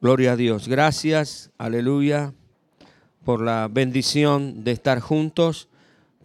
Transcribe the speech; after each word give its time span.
Gloria 0.00 0.34
a 0.34 0.36
Dios. 0.36 0.68
Gracias, 0.68 1.50
aleluya, 1.58 2.32
por 3.24 3.42
la 3.42 3.66
bendición 3.68 4.62
de 4.62 4.70
estar 4.70 5.00
juntos, 5.00 5.66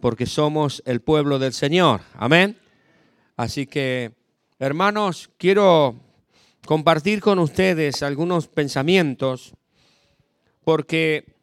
porque 0.00 0.26
somos 0.26 0.80
el 0.86 1.00
pueblo 1.00 1.40
del 1.40 1.52
Señor. 1.52 2.02
Amén. 2.14 2.56
Así 3.36 3.66
que, 3.66 4.12
hermanos, 4.60 5.28
quiero 5.38 5.96
compartir 6.64 7.20
con 7.20 7.40
ustedes 7.40 8.04
algunos 8.04 8.46
pensamientos, 8.46 9.54
porque 10.62 11.34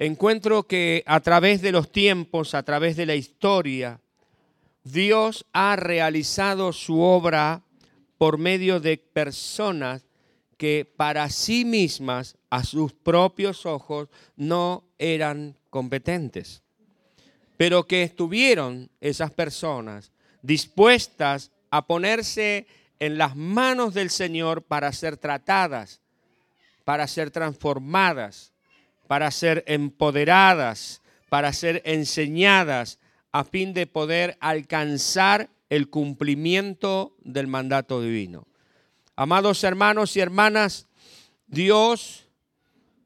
encuentro 0.00 0.64
que 0.64 1.04
a 1.06 1.20
través 1.20 1.62
de 1.62 1.70
los 1.70 1.92
tiempos, 1.92 2.54
a 2.54 2.64
través 2.64 2.96
de 2.96 3.06
la 3.06 3.14
historia, 3.14 4.00
Dios 4.82 5.46
ha 5.52 5.76
realizado 5.76 6.72
su 6.72 7.00
obra 7.02 7.62
por 8.18 8.36
medio 8.36 8.80
de 8.80 8.98
personas 8.98 10.04
que 10.62 10.84
para 10.84 11.28
sí 11.28 11.64
mismas, 11.64 12.36
a 12.48 12.62
sus 12.62 12.92
propios 12.92 13.66
ojos, 13.66 14.08
no 14.36 14.84
eran 14.96 15.56
competentes, 15.70 16.62
pero 17.56 17.88
que 17.88 18.04
estuvieron 18.04 18.88
esas 19.00 19.32
personas 19.32 20.12
dispuestas 20.40 21.50
a 21.72 21.84
ponerse 21.88 22.68
en 23.00 23.18
las 23.18 23.34
manos 23.34 23.92
del 23.92 24.08
Señor 24.08 24.62
para 24.62 24.92
ser 24.92 25.16
tratadas, 25.16 26.00
para 26.84 27.08
ser 27.08 27.32
transformadas, 27.32 28.52
para 29.08 29.32
ser 29.32 29.64
empoderadas, 29.66 31.02
para 31.28 31.52
ser 31.52 31.82
enseñadas, 31.84 33.00
a 33.32 33.42
fin 33.42 33.74
de 33.74 33.88
poder 33.88 34.36
alcanzar 34.38 35.50
el 35.70 35.90
cumplimiento 35.90 37.16
del 37.24 37.48
mandato 37.48 38.00
divino. 38.00 38.46
Amados 39.14 39.62
hermanos 39.62 40.16
y 40.16 40.20
hermanas, 40.20 40.88
Dios 41.46 42.26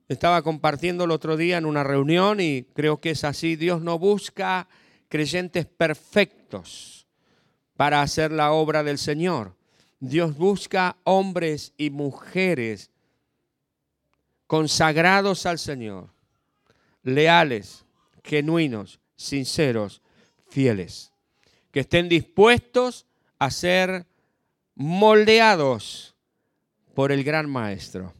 estaba 0.08 0.42
compartiendo 0.42 1.04
el 1.04 1.10
otro 1.10 1.36
día 1.36 1.58
en 1.58 1.66
una 1.66 1.82
reunión 1.82 2.40
y 2.40 2.62
creo 2.74 3.00
que 3.00 3.10
es 3.10 3.24
así. 3.24 3.56
Dios 3.56 3.82
no 3.82 3.98
busca 3.98 4.68
creyentes 5.08 5.66
perfectos 5.66 7.08
para 7.76 8.02
hacer 8.02 8.30
la 8.30 8.52
obra 8.52 8.84
del 8.84 8.98
Señor. 8.98 9.56
Dios 9.98 10.36
busca 10.36 10.96
hombres 11.02 11.72
y 11.76 11.90
mujeres 11.90 12.92
consagrados 14.46 15.44
al 15.44 15.58
Señor, 15.58 16.10
leales, 17.02 17.84
genuinos, 18.22 19.00
sinceros, 19.16 20.02
fieles, 20.48 21.12
que 21.72 21.80
estén 21.80 22.08
dispuestos 22.08 23.06
a 23.40 23.50
ser 23.50 24.06
moldeados 24.76 26.14
por 26.94 27.10
el 27.10 27.24
gran 27.24 27.50
maestro. 27.50 28.14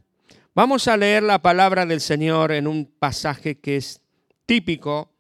Vamos 0.55 0.89
a 0.89 0.97
leer 0.97 1.23
la 1.23 1.41
palabra 1.41 1.87
del 1.87 2.01
Señor 2.01 2.51
en 2.51 2.67
un 2.67 2.87
pasaje 2.87 3.59
que 3.61 3.77
es 3.77 4.01
típico, 4.47 5.13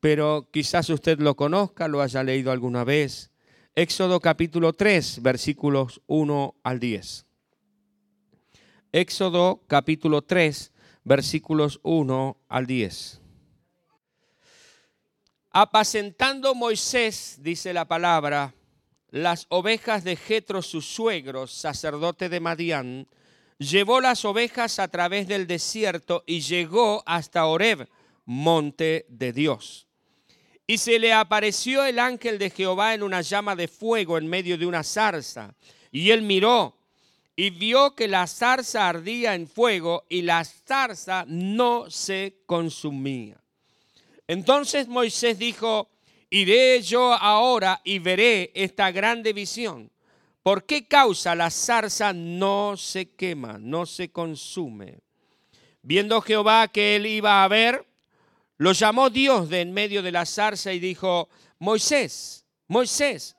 pero 0.00 0.48
quizás 0.50 0.88
usted 0.88 1.20
lo 1.20 1.36
conozca, 1.36 1.88
lo 1.88 2.00
haya 2.00 2.22
leído 2.22 2.50
alguna 2.50 2.82
vez. 2.82 3.30
Éxodo 3.74 4.18
capítulo 4.20 4.72
3, 4.72 5.20
versículos 5.22 6.00
1 6.06 6.54
al 6.62 6.80
10. 6.80 7.26
Éxodo 8.92 9.60
capítulo 9.66 10.22
3, 10.22 10.72
versículos 11.04 11.80
1 11.82 12.36
al 12.48 12.66
10. 12.66 13.20
Apacentando 15.50 16.54
Moisés, 16.54 17.38
dice 17.42 17.74
la 17.74 17.86
palabra, 17.86 18.54
las 19.16 19.46
ovejas 19.48 20.04
de 20.04 20.14
Jetro, 20.14 20.60
su 20.60 20.82
suegro, 20.82 21.46
sacerdote 21.46 22.28
de 22.28 22.38
Madián, 22.38 23.08
llevó 23.56 24.02
las 24.02 24.26
ovejas 24.26 24.78
a 24.78 24.88
través 24.88 25.26
del 25.26 25.46
desierto 25.46 26.22
y 26.26 26.40
llegó 26.40 27.02
hasta 27.06 27.46
Oreb, 27.46 27.88
monte 28.26 29.06
de 29.08 29.32
Dios. 29.32 29.86
Y 30.66 30.76
se 30.78 30.98
le 30.98 31.14
apareció 31.14 31.84
el 31.86 31.98
ángel 31.98 32.38
de 32.38 32.50
Jehová 32.50 32.92
en 32.92 33.02
una 33.02 33.22
llama 33.22 33.56
de 33.56 33.68
fuego 33.68 34.18
en 34.18 34.26
medio 34.26 34.58
de 34.58 34.66
una 34.66 34.82
zarza. 34.82 35.54
Y 35.90 36.10
él 36.10 36.20
miró 36.20 36.76
y 37.34 37.48
vio 37.50 37.94
que 37.94 38.08
la 38.08 38.26
zarza 38.26 38.86
ardía 38.86 39.34
en 39.34 39.48
fuego 39.48 40.04
y 40.10 40.22
la 40.22 40.44
zarza 40.44 41.24
no 41.26 41.90
se 41.90 42.42
consumía. 42.44 43.40
Entonces 44.26 44.88
Moisés 44.88 45.38
dijo, 45.38 45.88
Iré 46.30 46.82
yo 46.82 47.12
ahora 47.12 47.80
y 47.84 47.98
veré 47.98 48.50
esta 48.54 48.90
grande 48.90 49.32
visión. 49.32 49.90
¿Por 50.42 50.64
qué 50.64 50.86
causa 50.86 51.34
la 51.34 51.50
zarza 51.50 52.12
no 52.12 52.76
se 52.76 53.14
quema, 53.14 53.58
no 53.58 53.86
se 53.86 54.10
consume? 54.10 55.00
Viendo 55.82 56.20
Jehová 56.20 56.68
que 56.68 56.96
él 56.96 57.06
iba 57.06 57.42
a 57.42 57.48
ver, 57.48 57.86
lo 58.58 58.72
llamó 58.72 59.10
Dios 59.10 59.48
de 59.48 59.60
en 59.60 59.72
medio 59.72 60.02
de 60.02 60.12
la 60.12 60.26
zarza 60.26 60.72
y 60.72 60.80
dijo, 60.80 61.28
Moisés, 61.58 62.44
Moisés. 62.68 63.36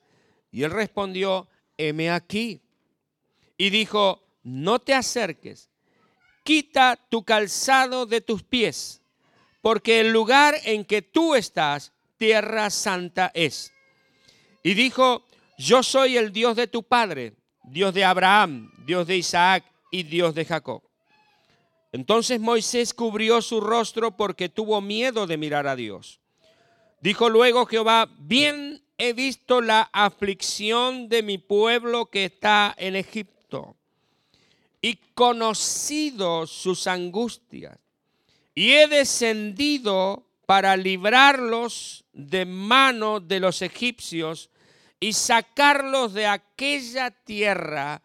Y 0.51 0.63
él 0.63 0.71
respondió, 0.71 1.47
heme 1.77 2.09
aquí. 2.09 2.61
Y 3.57 3.69
dijo, 3.69 4.23
no 4.43 4.79
te 4.79 4.93
acerques, 4.93 5.69
quita 6.43 6.97
tu 7.09 7.23
calzado 7.23 8.05
de 8.05 8.21
tus 8.21 8.43
pies, 8.43 9.01
porque 9.61 9.99
el 9.99 10.11
lugar 10.11 10.55
en 10.63 10.85
que 10.85 11.01
tú 11.01 11.35
estás 11.35 11.91
tierra 12.17 12.69
santa 12.69 13.31
es. 13.33 13.71
Y 14.63 14.73
dijo, 14.73 15.23
yo 15.57 15.83
soy 15.83 16.17
el 16.17 16.31
Dios 16.31 16.55
de 16.55 16.67
tu 16.67 16.83
padre, 16.83 17.33
Dios 17.63 17.93
de 17.93 18.03
Abraham, 18.03 18.71
Dios 18.85 19.07
de 19.07 19.17
Isaac 19.17 19.63
y 19.91 20.03
Dios 20.03 20.35
de 20.35 20.45
Jacob. 20.45 20.83
Entonces 21.91 22.39
Moisés 22.39 22.93
cubrió 22.93 23.41
su 23.41 23.61
rostro 23.61 24.15
porque 24.15 24.49
tuvo 24.49 24.81
miedo 24.81 25.25
de 25.25 25.37
mirar 25.37 25.67
a 25.67 25.75
Dios. 25.75 26.19
Dijo 27.01 27.29
luego 27.29 27.65
Jehová, 27.65 28.09
bien 28.19 28.83
he 28.97 29.13
visto 29.13 29.61
la 29.61 29.89
aflicción 29.93 31.09
de 31.09 31.23
mi 31.23 31.37
pueblo 31.37 32.07
que 32.07 32.25
está 32.25 32.75
en 32.77 32.95
Egipto 32.95 33.75
y 34.81 34.95
conocido 35.13 36.47
sus 36.47 36.87
angustias 36.87 37.77
y 38.53 38.73
he 38.73 38.87
descendido 38.87 40.26
para 40.47 40.77
librarlos 40.77 42.05
de 42.13 42.45
mano 42.45 43.19
de 43.19 43.41
los 43.41 43.61
egipcios 43.61 44.49
y 44.97 45.11
sacarlos 45.11 46.13
de 46.13 46.25
aquella 46.25 47.11
tierra 47.11 48.01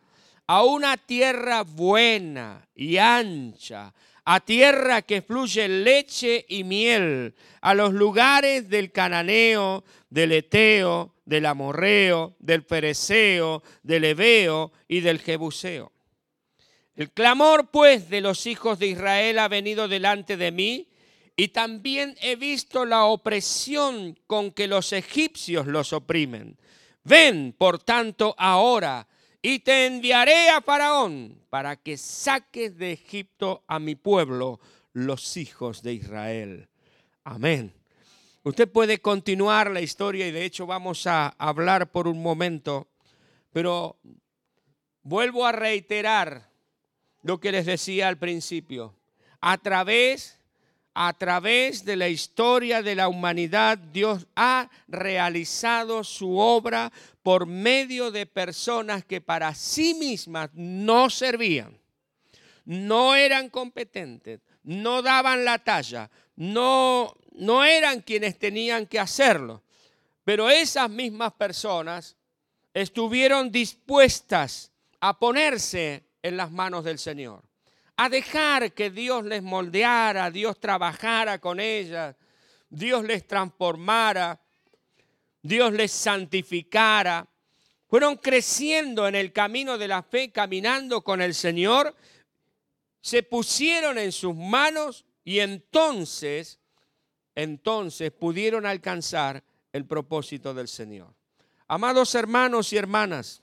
a 0.48 0.64
una 0.64 0.97
tierra 0.97 1.62
buena 1.62 2.69
y 2.75 2.97
ancha, 2.97 3.94
a 4.25 4.41
tierra 4.41 5.02
que 5.02 5.22
fluye 5.22 5.69
leche 5.69 6.44
y 6.48 6.64
miel, 6.64 7.36
a 7.60 7.75
los 7.75 7.92
lugares 7.92 8.69
del 8.69 8.91
cananeo, 8.91 9.84
del 10.10 10.32
eteo, 10.32 11.14
del 11.25 11.47
amorreo, 11.47 12.34
del 12.41 12.64
pereceo, 12.64 13.62
del 13.84 14.04
ebeo 14.04 14.72
y 14.88 14.98
del 14.98 15.20
jebuseo. 15.20 15.92
El 16.97 17.12
clamor 17.12 17.70
pues 17.70 18.10
de 18.10 18.20
los 18.20 18.47
hijos 18.47 18.81
de 18.81 18.88
Israel 18.88 19.38
ha 19.38 19.47
venido 19.47 19.86
delante 19.86 20.36
de 20.36 20.50
mí, 20.50 20.88
y 21.37 21.48
también 21.48 22.16
he 22.20 22.37
visto 22.37 22.84
la 22.84 23.04
opresión 23.04 24.19
con 24.26 24.53
que 24.53 24.66
los 24.66 24.93
egipcios 24.93 25.66
los 25.66 25.93
oprimen. 25.93 26.59
Ven, 27.04 27.54
por 27.56 27.78
tanto, 27.78 28.34
ahora 28.38 29.09
y 29.43 29.59
te 29.59 29.87
enviaré 29.87 30.50
a 30.50 30.60
Faraón 30.60 31.43
para 31.50 31.76
que 31.76 31.97
saques 31.97 32.78
de 32.78 32.93
Egipto 32.93 33.65
a 33.66 33.81
mi 33.81 33.97
pueblo, 33.97 34.60
los 34.93 35.37
hijos 35.37 35.82
de 35.82 35.94
Israel. 35.94 36.69
Amén. 37.25 37.75
Usted 38.44 38.70
puede 38.70 39.00
continuar 39.00 39.70
la 39.70 39.81
historia 39.81 40.28
y 40.28 40.32
de 40.32 40.44
hecho 40.44 40.66
vamos 40.66 41.06
a 41.06 41.28
hablar 41.38 41.91
por 41.91 42.06
un 42.06 42.22
momento, 42.22 42.88
pero 43.53 43.97
vuelvo 45.03 45.44
a 45.44 45.53
reiterar 45.53 46.50
lo 47.22 47.41
que 47.41 47.52
les 47.52 47.67
decía 47.67 48.08
al 48.08 48.19
principio. 48.19 48.94
A 49.40 49.58
través 49.58 50.38
a 50.94 51.12
través 51.14 51.84
de 51.84 51.96
la 51.96 52.08
historia 52.08 52.82
de 52.82 52.94
la 52.94 53.08
humanidad, 53.08 53.78
Dios 53.78 54.26
ha 54.36 54.68
realizado 54.88 56.04
su 56.04 56.36
obra 56.38 56.92
por 57.22 57.46
medio 57.46 58.10
de 58.10 58.26
personas 58.26 59.04
que 59.04 59.20
para 59.20 59.54
sí 59.54 59.94
mismas 59.94 60.50
no 60.52 61.08
servían, 61.08 61.78
no 62.64 63.14
eran 63.14 63.48
competentes, 63.48 64.40
no 64.64 65.02
daban 65.02 65.44
la 65.44 65.58
talla, 65.58 66.10
no, 66.36 67.16
no 67.32 67.64
eran 67.64 68.00
quienes 68.00 68.38
tenían 68.38 68.86
que 68.86 69.00
hacerlo. 69.00 69.62
Pero 70.24 70.50
esas 70.50 70.88
mismas 70.88 71.32
personas 71.32 72.16
estuvieron 72.74 73.50
dispuestas 73.50 74.70
a 75.00 75.18
ponerse 75.18 76.04
en 76.22 76.36
las 76.36 76.50
manos 76.50 76.84
del 76.84 76.98
Señor 76.98 77.42
a 77.96 78.08
dejar 78.08 78.72
que 78.72 78.90
Dios 78.90 79.24
les 79.24 79.42
moldeara, 79.42 80.30
Dios 80.30 80.58
trabajara 80.58 81.38
con 81.38 81.60
ellas, 81.60 82.16
Dios 82.68 83.04
les 83.04 83.26
transformara, 83.26 84.40
Dios 85.42 85.72
les 85.72 85.92
santificara. 85.92 87.26
Fueron 87.88 88.16
creciendo 88.16 89.06
en 89.06 89.14
el 89.14 89.32
camino 89.32 89.76
de 89.76 89.88
la 89.88 90.02
fe, 90.02 90.32
caminando 90.32 91.02
con 91.02 91.20
el 91.20 91.34
Señor, 91.34 91.94
se 93.02 93.22
pusieron 93.22 93.98
en 93.98 94.12
sus 94.12 94.34
manos 94.34 95.04
y 95.24 95.40
entonces, 95.40 96.60
entonces 97.34 98.12
pudieron 98.12 98.64
alcanzar 98.64 99.42
el 99.72 99.84
propósito 99.84 100.54
del 100.54 100.68
Señor. 100.68 101.12
Amados 101.68 102.14
hermanos 102.14 102.72
y 102.72 102.76
hermanas, 102.76 103.42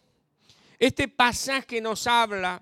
este 0.80 1.08
pasaje 1.08 1.82
nos 1.82 2.08
habla 2.08 2.62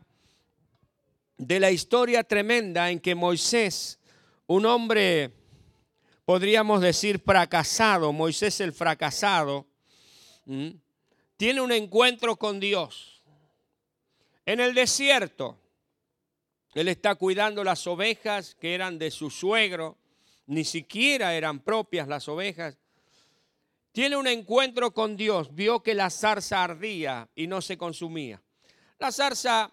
de 1.37 1.59
la 1.59 1.71
historia 1.71 2.23
tremenda 2.23 2.89
en 2.89 2.99
que 2.99 3.15
Moisés, 3.15 3.99
un 4.47 4.65
hombre, 4.65 5.31
podríamos 6.25 6.81
decir, 6.81 7.19
fracasado, 7.19 8.11
Moisés 8.11 8.59
el 8.59 8.73
fracasado, 8.73 9.67
tiene 11.37 11.61
un 11.61 11.71
encuentro 11.71 12.37
con 12.37 12.59
Dios. 12.59 13.23
En 14.45 14.59
el 14.59 14.73
desierto, 14.73 15.59
él 16.73 16.87
está 16.87 17.15
cuidando 17.15 17.63
las 17.63 17.85
ovejas 17.85 18.55
que 18.55 18.73
eran 18.73 18.97
de 18.97 19.11
su 19.11 19.29
suegro, 19.29 19.97
ni 20.47 20.63
siquiera 20.63 21.35
eran 21.35 21.59
propias 21.59 22.07
las 22.07 22.27
ovejas. 22.27 22.77
Tiene 23.91 24.15
un 24.15 24.27
encuentro 24.27 24.91
con 24.93 25.17
Dios, 25.17 25.53
vio 25.53 25.83
que 25.83 25.93
la 25.93 26.09
zarza 26.09 26.63
ardía 26.63 27.29
y 27.35 27.47
no 27.47 27.61
se 27.61 27.77
consumía. 27.77 28.41
La 28.99 29.11
zarza 29.11 29.71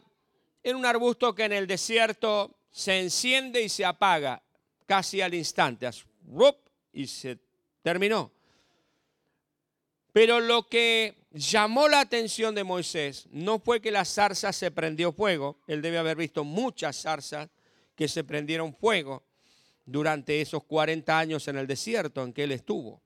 era 0.65 0.79
un 0.79 0.87
arbusto 0.87 1.35
que 1.35 1.45
en 1.45 1.53
el 1.53 1.67
desierto 1.67 2.57
se 2.71 2.99
enciende 2.99 3.63
y 3.63 3.69
se 3.69 3.85
apaga 3.85 4.43
casi 4.87 5.21
al 5.21 5.35
instante. 5.35 5.89
Y 6.93 7.07
se 7.07 7.39
terminó. 7.83 8.33
Pero 10.13 10.41
lo 10.41 10.67
que 10.67 11.27
llamó 11.33 11.87
la 11.87 12.01
atención 12.01 12.55
de 12.55 12.65
Moisés 12.65 13.29
no 13.31 13.59
fue 13.59 13.83
que 13.83 13.91
la 13.91 14.07
zarza 14.07 14.53
se 14.55 14.71
prendió 14.71 15.13
fuego. 15.13 15.59
Él 15.67 15.83
debe 15.83 15.99
haber 15.99 16.17
visto 16.17 16.45
muchas 16.45 17.03
zarzas 17.03 17.51
que 17.95 18.09
se 18.09 18.25
prendieron 18.25 18.75
fuego 18.75 19.23
durante 19.85 20.41
esos 20.41 20.65
40 20.65 21.19
años 21.19 21.47
en 21.47 21.59
el 21.59 21.67
desierto 21.67 22.23
en 22.23 22.33
que 22.33 22.45
él 22.45 22.53
estuvo. 22.53 23.03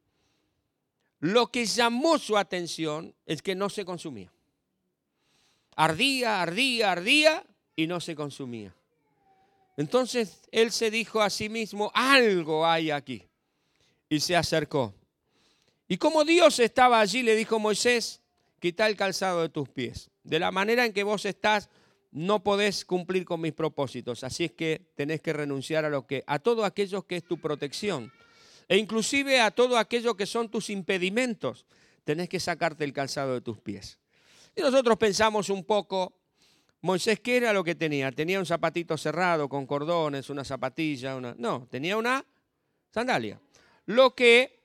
Lo 1.19 1.49
que 1.50 1.66
llamó 1.66 2.19
su 2.19 2.37
atención 2.37 3.14
es 3.26 3.43
que 3.43 3.56
no 3.56 3.69
se 3.69 3.84
consumía. 3.84 4.32
Ardía, 5.75 6.43
ardía, 6.43 6.93
ardía 6.93 7.44
y 7.79 7.87
no 7.87 8.01
se 8.01 8.17
consumía. 8.17 8.75
Entonces 9.77 10.41
él 10.51 10.73
se 10.73 10.91
dijo 10.91 11.23
a 11.23 11.31
sí 11.31 11.49
mismo, 11.49 11.93
algo 11.95 12.67
hay 12.67 12.91
aquí. 12.91 13.23
Y 14.09 14.19
se 14.19 14.35
acercó. 14.35 14.93
Y 15.87 15.97
como 15.97 16.25
Dios 16.25 16.59
estaba 16.59 16.99
allí, 16.99 17.23
le 17.23 17.37
dijo 17.37 17.61
Moisés, 17.61 18.21
quita 18.59 18.89
el 18.89 18.97
calzado 18.97 19.43
de 19.43 19.49
tus 19.49 19.69
pies. 19.69 20.11
De 20.25 20.41
la 20.41 20.51
manera 20.51 20.85
en 20.85 20.93
que 20.93 21.05
vos 21.05 21.25
estás, 21.25 21.71
no 22.11 22.43
podés 22.43 22.85
cumplir 22.85 23.25
con 23.25 23.41
mis 23.41 23.53
propósitos. 23.53 24.25
Así 24.25 24.47
es 24.47 24.53
que 24.53 24.91
tenés 24.97 25.21
que 25.21 25.33
renunciar 25.33 25.85
a 25.85 25.89
lo 25.89 26.05
que, 26.05 26.25
a 26.27 26.41
todo 26.41 26.65
aquello 26.65 27.07
que 27.07 27.19
es 27.19 27.25
tu 27.25 27.41
protección. 27.41 28.13
E 28.67 28.77
inclusive 28.77 29.41
a 29.41 29.53
todo 29.53 29.79
aquello 29.79 30.17
que 30.17 30.27
son 30.27 30.49
tus 30.49 30.69
impedimentos. 30.69 31.65
Tenés 32.03 32.29
que 32.29 32.41
sacarte 32.41 32.83
el 32.83 32.93
calzado 32.93 33.35
de 33.35 33.41
tus 33.41 33.61
pies. 33.61 34.01
Y 34.57 34.63
nosotros 34.63 34.99
pensamos 34.99 35.49
un 35.49 35.63
poco, 35.63 36.19
Moisés, 36.81 37.19
¿qué 37.21 37.37
era 37.37 37.53
lo 37.53 37.65
que 37.65 37.75
tenía? 37.75 38.13
Tenía 38.13 38.39
un 38.39 38.47
zapatito 38.47 38.97
cerrado 38.97 39.49
con 39.49 39.67
cordones, 39.67 40.31
una 40.31 40.45
zapatilla, 40.45 41.17
una... 41.17 41.35
No, 41.37 41.67
tenía 41.71 41.97
una 41.97 42.25
sandalia. 42.91 43.41
Lo 43.87 44.15
que 44.15 44.61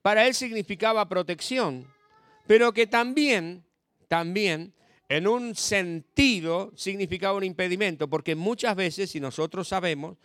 para 0.00 0.26
él 0.26 0.34
significaba 0.34 1.08
protección, 1.08 1.86
pero 2.46 2.72
que 2.72 2.86
también, 2.86 3.64
también, 4.08 4.72
en 5.10 5.26
un 5.26 5.54
sentido 5.54 6.72
significaba 6.76 7.36
un 7.36 7.44
impedimento, 7.44 8.08
porque 8.08 8.34
muchas 8.34 8.74
veces, 8.74 9.14
y 9.14 9.20
nosotros 9.20 9.68
sabemos, 9.68 10.16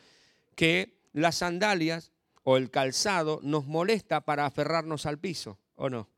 que 0.55 0.99
las 1.11 1.35
sandalias 1.35 2.11
o 2.43 2.57
el 2.57 2.69
calzado 2.69 3.39
nos 3.43 3.65
molesta 3.65 4.21
para 4.21 4.45
aferrarnos 4.45 5.05
al 5.05 5.19
piso, 5.19 5.57
¿o 5.75 5.89
no? 5.89 6.09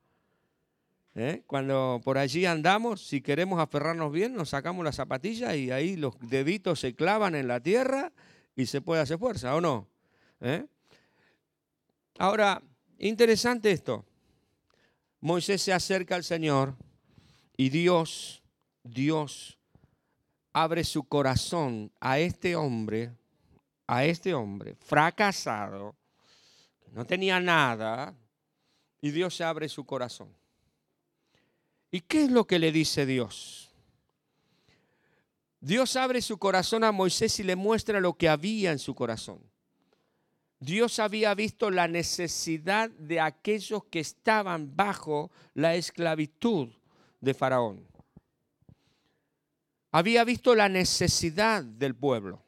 ¿Eh? 1.15 1.43
Cuando 1.47 2.01
por 2.03 2.17
allí 2.17 2.45
andamos, 2.45 3.07
si 3.07 3.21
queremos 3.21 3.59
aferrarnos 3.59 4.11
bien, 4.11 4.35
nos 4.35 4.49
sacamos 4.49 4.83
la 4.83 4.91
zapatilla 4.91 5.55
y 5.55 5.71
ahí 5.71 5.95
los 5.95 6.15
deditos 6.19 6.81
se 6.81 6.93
clavan 6.93 7.35
en 7.35 7.47
la 7.47 7.61
tierra 7.61 8.11
y 8.55 8.65
se 8.65 8.81
puede 8.81 9.01
hacer 9.01 9.17
fuerza, 9.17 9.55
¿o 9.55 9.61
no? 9.61 9.87
¿Eh? 10.41 10.65
Ahora, 12.17 12.61
Interesante 12.97 13.71
esto. 13.71 14.05
Moisés 15.19 15.61
se 15.61 15.73
acerca 15.73 16.15
al 16.15 16.23
Señor 16.23 16.75
y 17.57 17.69
Dios, 17.69 18.41
Dios 18.83 19.57
abre 20.53 20.83
su 20.83 21.03
corazón 21.03 21.91
a 21.99 22.19
este 22.19 22.55
hombre, 22.55 23.11
a 23.87 24.05
este 24.05 24.33
hombre 24.33 24.75
fracasado, 24.75 25.95
que 26.83 26.91
no 26.91 27.05
tenía 27.05 27.39
nada, 27.39 28.15
y 29.01 29.11
Dios 29.11 29.41
abre 29.41 29.67
su 29.67 29.85
corazón. 29.85 30.29
¿Y 31.95 32.01
qué 32.01 32.25
es 32.25 32.29
lo 32.29 32.45
que 32.45 32.59
le 32.59 32.73
dice 32.73 33.05
Dios? 33.05 33.71
Dios 35.61 35.95
abre 35.95 36.21
su 36.21 36.37
corazón 36.37 36.83
a 36.83 36.91
Moisés 36.91 37.39
y 37.39 37.43
le 37.43 37.55
muestra 37.55 38.01
lo 38.01 38.15
que 38.15 38.27
había 38.27 38.73
en 38.73 38.79
su 38.79 38.93
corazón. 38.93 39.39
Dios 40.59 40.99
había 40.99 41.33
visto 41.35 41.71
la 41.71 41.87
necesidad 41.87 42.89
de 42.89 43.21
aquellos 43.21 43.85
que 43.85 44.01
estaban 44.01 44.75
bajo 44.75 45.31
la 45.53 45.75
esclavitud 45.75 46.67
de 47.21 47.33
Faraón. 47.33 47.87
Había 49.93 50.25
visto 50.25 50.53
la 50.53 50.67
necesidad 50.67 51.63
del 51.63 51.95
pueblo. 51.95 52.43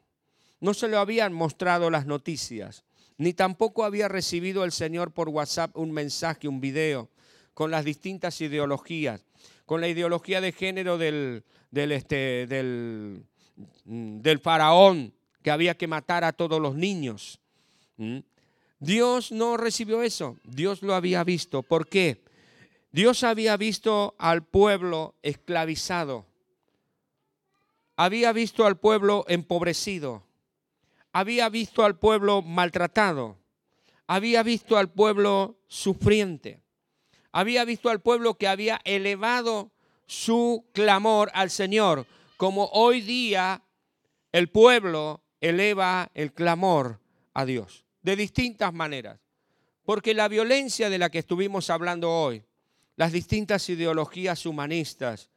No 0.60 0.74
se 0.74 0.88
le 0.88 0.98
habían 0.98 1.32
mostrado 1.32 1.88
las 1.88 2.04
noticias, 2.04 2.84
ni 3.16 3.32
tampoco 3.32 3.86
había 3.86 4.08
recibido 4.08 4.62
el 4.64 4.72
Señor 4.72 5.14
por 5.14 5.30
WhatsApp 5.30 5.74
un 5.74 5.90
mensaje, 5.90 6.48
un 6.48 6.60
video, 6.60 7.08
con 7.54 7.70
las 7.70 7.86
distintas 7.86 8.42
ideologías, 8.42 9.24
con 9.68 9.80
la 9.80 9.86
ideología 9.86 10.40
de 10.40 10.50
género 10.50 10.98
del, 10.98 11.44
del, 11.70 11.92
este, 11.92 12.48
mm, 13.84 14.20
del 14.20 14.38
faraón, 14.40 15.12
que 15.44 15.52
había 15.52 15.76
que 15.76 15.86
matar 15.86 16.24
a 16.24 16.32
todos 16.32 16.60
los 16.60 16.74
niños 16.74 17.38
¿Mm? 17.98 18.20
Dios 18.78 19.32
no 19.32 19.56
recibió 19.56 20.02
eso, 20.02 20.38
Dios 20.44 20.82
lo 20.82 20.94
había 20.94 21.24
visto. 21.24 21.62
¿Por 21.62 21.88
qué? 21.88 22.22
Dios 22.92 23.24
había 23.24 23.56
visto 23.56 24.14
al 24.18 24.44
pueblo 24.44 25.16
esclavizado, 25.22 26.26
había 27.96 28.32
visto 28.32 28.64
al 28.64 28.78
pueblo 28.78 29.24
empobrecido, 29.28 30.22
había 31.12 31.48
visto 31.48 31.84
al 31.84 31.98
pueblo 31.98 32.40
maltratado, 32.40 33.36
había 34.06 34.42
visto 34.42 34.78
al 34.78 34.90
pueblo 34.90 35.58
sufriente, 35.66 36.62
había 37.38 37.64
visto 37.64 37.88
al 37.88 38.00
pueblo 38.00 38.34
que 38.34 38.48
había 38.48 38.80
elevado 38.82 39.70
su 40.06 40.64
clamor 40.72 41.30
al 41.34 41.50
Señor, 41.50 42.04
como 42.36 42.64
hoy 42.72 43.00
día 43.00 43.62
el 44.32 44.48
pueblo 44.48 45.22
eleva 45.40 46.10
el 46.14 46.32
clamor 46.32 46.98
a 47.34 47.44
Dios 47.44 47.84
de 48.02 48.16
distintas 48.16 48.74
maneras. 48.74 49.20
Porque 49.84 50.14
la 50.14 50.26
violencia 50.26 50.90
de 50.90 50.98
la 50.98 51.10
que 51.10 51.20
estuvimos 51.20 51.70
hablando 51.70 52.10
hoy, 52.10 52.42
las 52.96 53.12
distintas 53.12 53.68
ideologías 53.68 54.44
humanistas, 54.44 55.30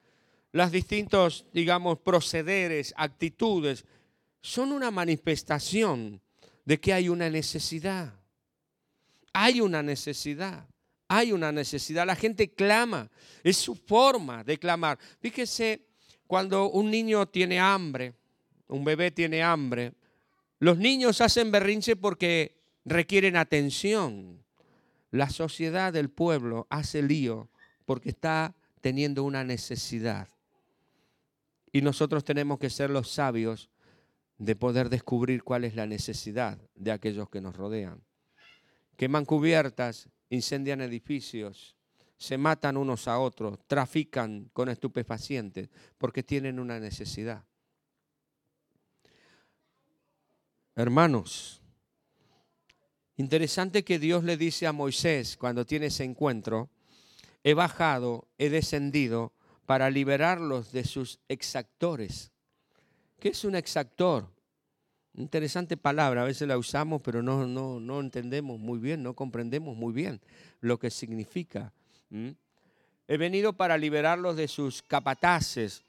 los 0.53 0.71
distintos, 0.71 1.45
digamos, 1.53 1.99
procederes, 1.99 2.95
actitudes, 2.97 3.85
son 4.41 4.71
una 4.71 4.89
manifestación 4.89 6.19
de 6.65 6.79
que 6.79 6.93
hay 6.93 7.09
una 7.09 7.29
necesidad. 7.29 8.11
Hay 9.33 9.61
una 9.61 9.83
necesidad. 9.83 10.70
Hay 11.13 11.33
una 11.33 11.51
necesidad. 11.51 12.07
La 12.07 12.15
gente 12.15 12.53
clama. 12.53 13.11
Es 13.43 13.57
su 13.57 13.75
forma 13.75 14.45
de 14.45 14.57
clamar. 14.57 14.97
Fíjese, 15.19 15.85
cuando 16.25 16.69
un 16.69 16.89
niño 16.89 17.27
tiene 17.27 17.59
hambre, 17.59 18.13
un 18.69 18.85
bebé 18.85 19.11
tiene 19.11 19.43
hambre, 19.43 19.91
los 20.59 20.77
niños 20.77 21.19
hacen 21.19 21.51
berrinche 21.51 21.97
porque 21.97 22.63
requieren 22.85 23.35
atención. 23.35 24.41
La 25.11 25.29
sociedad 25.29 25.91
del 25.91 26.09
pueblo 26.09 26.65
hace 26.69 27.01
lío 27.01 27.49
porque 27.83 28.07
está 28.07 28.55
teniendo 28.79 29.25
una 29.25 29.43
necesidad. 29.43 30.29
Y 31.73 31.81
nosotros 31.81 32.23
tenemos 32.23 32.57
que 32.57 32.69
ser 32.69 32.89
los 32.89 33.11
sabios 33.11 33.69
de 34.37 34.55
poder 34.55 34.87
descubrir 34.87 35.43
cuál 35.43 35.65
es 35.65 35.75
la 35.75 35.87
necesidad 35.87 36.57
de 36.75 36.93
aquellos 36.93 37.29
que 37.29 37.41
nos 37.41 37.57
rodean. 37.57 38.01
Queman 38.95 39.25
cubiertas, 39.25 40.09
incendian 40.31 40.81
edificios, 40.81 41.75
se 42.17 42.37
matan 42.37 42.77
unos 42.77 43.07
a 43.07 43.19
otros, 43.19 43.59
trafican 43.67 44.49
con 44.53 44.69
estupefacientes 44.69 45.69
porque 45.97 46.23
tienen 46.23 46.59
una 46.59 46.79
necesidad. 46.79 47.43
Hermanos, 50.75 51.61
interesante 53.17 53.83
que 53.83 53.99
Dios 53.99 54.23
le 54.23 54.37
dice 54.37 54.67
a 54.67 54.71
Moisés 54.71 55.35
cuando 55.35 55.65
tiene 55.65 55.87
ese 55.87 56.05
encuentro, 56.05 56.69
he 57.43 57.53
bajado, 57.53 58.29
he 58.37 58.49
descendido 58.49 59.33
para 59.65 59.89
liberarlos 59.89 60.71
de 60.71 60.85
sus 60.85 61.19
exactores. 61.27 62.31
¿Qué 63.19 63.29
es 63.29 63.43
un 63.43 63.55
exactor? 63.55 64.31
Interesante 65.13 65.75
palabra, 65.75 66.21
a 66.21 66.25
veces 66.25 66.47
la 66.47 66.57
usamos, 66.57 67.01
pero 67.01 67.21
no, 67.21 67.45
no, 67.45 67.79
no 67.79 67.99
entendemos 67.99 68.59
muy 68.59 68.79
bien, 68.79 69.03
no 69.03 69.13
comprendemos 69.13 69.75
muy 69.75 69.91
bien 69.91 70.21
lo 70.61 70.79
que 70.79 70.89
significa. 70.89 71.73
He 73.07 73.17
venido 73.17 73.53
para 73.53 73.77
liberarlos 73.77 74.37
de 74.37 74.47
sus 74.47 74.81
capataces, 74.81 75.83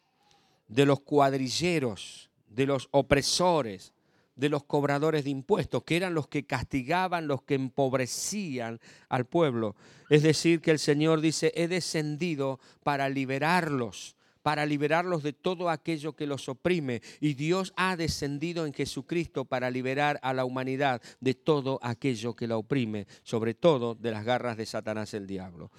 de 0.66 0.86
los 0.86 1.00
cuadrilleros, 1.00 2.30
de 2.48 2.66
los 2.66 2.88
opresores, 2.90 3.92
de 4.34 4.48
los 4.48 4.64
cobradores 4.64 5.24
de 5.24 5.30
impuestos, 5.30 5.84
que 5.84 5.96
eran 5.96 6.14
los 6.14 6.26
que 6.26 6.44
castigaban, 6.44 7.28
los 7.28 7.42
que 7.42 7.54
empobrecían 7.54 8.80
al 9.08 9.26
pueblo. 9.26 9.76
Es 10.10 10.22
decir, 10.22 10.60
que 10.60 10.70
el 10.70 10.78
Señor 10.78 11.20
dice, 11.20 11.52
he 11.54 11.68
descendido 11.68 12.58
para 12.82 13.08
liberarlos, 13.08 14.16
para 14.42 14.66
liberarlos 14.66 15.22
de 15.22 15.32
todo 15.32 15.70
aquello 15.70 16.14
que 16.14 16.26
los 16.26 16.48
oprime. 16.48 17.00
Y 17.20 17.34
Dios 17.34 17.72
ha 17.76 17.96
descendido 17.96 18.66
en 18.66 18.74
Jesucristo 18.74 19.44
para 19.44 19.70
liberar 19.70 20.18
a 20.22 20.32
la 20.34 20.44
humanidad 20.44 21.00
de 21.20 21.34
todo 21.34 21.78
aquello 21.82 22.34
que 22.34 22.46
la 22.46 22.56
oprime, 22.56 23.06
sobre 23.22 23.54
todo 23.54 23.94
de 23.94 24.10
las 24.10 24.24
garras 24.24 24.56
de 24.56 24.66
Satanás 24.66 25.14
el 25.14 25.26
diablo. 25.26 25.70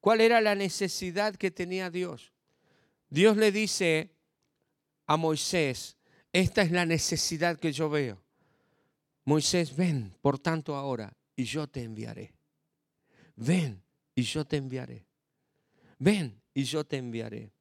¿Cuál 0.00 0.20
era 0.20 0.40
la 0.40 0.54
necesidad 0.54 1.36
que 1.36 1.50
tenía 1.50 1.90
Dios? 1.90 2.32
Dios 3.08 3.36
le 3.36 3.52
dice 3.52 4.10
a 5.06 5.16
Moisés, 5.16 5.96
esta 6.32 6.62
es 6.62 6.70
la 6.70 6.86
necesidad 6.86 7.58
que 7.58 7.72
yo 7.72 7.90
veo. 7.90 8.22
Moisés, 9.24 9.76
ven, 9.76 10.16
por 10.20 10.38
tanto 10.38 10.74
ahora, 10.74 11.16
y 11.36 11.44
yo 11.44 11.68
te 11.68 11.82
enviaré. 11.82 12.34
Ven, 13.36 13.82
y 14.14 14.22
yo 14.22 14.44
te 14.44 14.56
enviaré. 14.56 15.06
Ven, 15.98 16.40
y 16.54 16.64
yo 16.64 16.84
te 16.84 16.96
enviaré. 16.96 17.52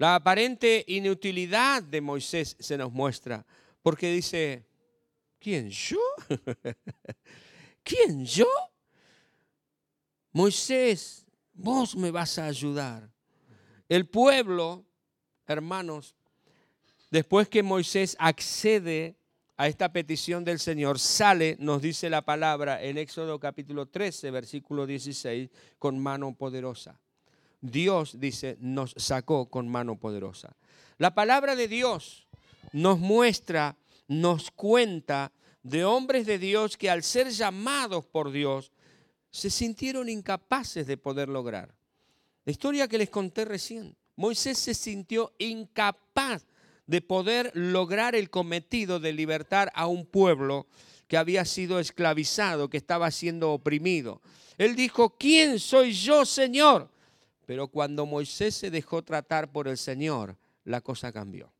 La 0.00 0.14
aparente 0.14 0.82
inutilidad 0.88 1.82
de 1.82 2.00
Moisés 2.00 2.56
se 2.58 2.78
nos 2.78 2.90
muestra, 2.90 3.44
porque 3.82 4.10
dice, 4.10 4.64
¿quién 5.38 5.68
yo? 5.68 6.00
¿Quién 7.84 8.24
yo? 8.24 8.48
Moisés, 10.32 11.26
vos 11.52 11.94
me 11.96 12.10
vas 12.10 12.38
a 12.38 12.46
ayudar. 12.46 13.10
El 13.90 14.08
pueblo, 14.08 14.86
hermanos, 15.46 16.14
después 17.10 17.46
que 17.50 17.62
Moisés 17.62 18.16
accede 18.18 19.16
a 19.58 19.68
esta 19.68 19.92
petición 19.92 20.46
del 20.46 20.60
Señor, 20.60 20.98
sale, 20.98 21.58
nos 21.60 21.82
dice 21.82 22.08
la 22.08 22.22
palabra 22.22 22.82
en 22.82 22.96
Éxodo 22.96 23.38
capítulo 23.38 23.84
13, 23.84 24.30
versículo 24.30 24.86
16, 24.86 25.50
con 25.78 25.98
mano 25.98 26.34
poderosa. 26.34 26.98
Dios, 27.60 28.18
dice, 28.18 28.56
nos 28.60 28.94
sacó 28.96 29.46
con 29.46 29.68
mano 29.68 29.96
poderosa. 29.96 30.56
La 30.98 31.14
palabra 31.14 31.56
de 31.56 31.68
Dios 31.68 32.26
nos 32.72 32.98
muestra, 32.98 33.76
nos 34.08 34.50
cuenta 34.50 35.32
de 35.62 35.84
hombres 35.84 36.26
de 36.26 36.38
Dios 36.38 36.76
que 36.76 36.90
al 36.90 37.02
ser 37.02 37.30
llamados 37.30 38.06
por 38.06 38.30
Dios, 38.30 38.72
se 39.30 39.50
sintieron 39.50 40.08
incapaces 40.08 40.86
de 40.86 40.96
poder 40.96 41.28
lograr. 41.28 41.74
La 42.44 42.52
historia 42.52 42.88
que 42.88 42.98
les 42.98 43.10
conté 43.10 43.44
recién, 43.44 43.96
Moisés 44.16 44.58
se 44.58 44.74
sintió 44.74 45.32
incapaz 45.38 46.46
de 46.86 47.00
poder 47.00 47.52
lograr 47.54 48.14
el 48.14 48.30
cometido 48.30 48.98
de 48.98 49.12
libertar 49.12 49.70
a 49.74 49.86
un 49.86 50.04
pueblo 50.04 50.66
que 51.06 51.16
había 51.16 51.44
sido 51.44 51.78
esclavizado, 51.78 52.68
que 52.68 52.76
estaba 52.76 53.10
siendo 53.10 53.52
oprimido. 53.52 54.20
Él 54.58 54.74
dijo, 54.74 55.16
¿quién 55.16 55.58
soy 55.58 55.92
yo, 55.92 56.24
Señor? 56.24 56.90
Pero 57.50 57.66
cuando 57.66 58.06
Moisés 58.06 58.54
se 58.54 58.70
dejó 58.70 59.02
tratar 59.02 59.50
por 59.50 59.66
el 59.66 59.76
Señor, 59.76 60.36
la 60.62 60.80
cosa 60.80 61.10
cambió. 61.10 61.52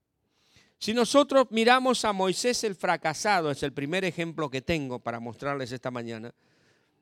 Si 0.78 0.94
nosotros 0.94 1.49
miramos 1.50 2.04
a 2.04 2.12
Moisés 2.12 2.62
el 2.62 2.76
fracasado, 2.76 3.50
es 3.50 3.64
el 3.64 3.73
primer 3.73 4.04
ejemplo 4.04 4.49
que 4.49 4.62
tengo 4.62 5.00
para 5.00 5.18
mostrarles 5.18 5.73
esta 5.73 5.90
mañana, 5.90 6.32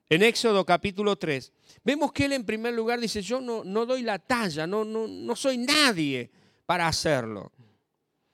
en 0.08 0.22
Éxodo 0.22 0.64
capítulo 0.64 1.16
3, 1.16 1.52
vemos 1.84 2.12
que 2.12 2.24
él 2.24 2.32
en 2.32 2.46
primer 2.46 2.72
lugar 2.72 2.98
dice, 2.98 3.20
yo 3.20 3.42
no, 3.42 3.62
no 3.62 3.84
doy 3.84 4.00
la 4.00 4.18
talla, 4.18 4.66
no, 4.66 4.86
no, 4.86 5.06
no 5.06 5.36
soy 5.36 5.58
nadie 5.58 6.30
para 6.64 6.88
hacerlo. 6.88 7.52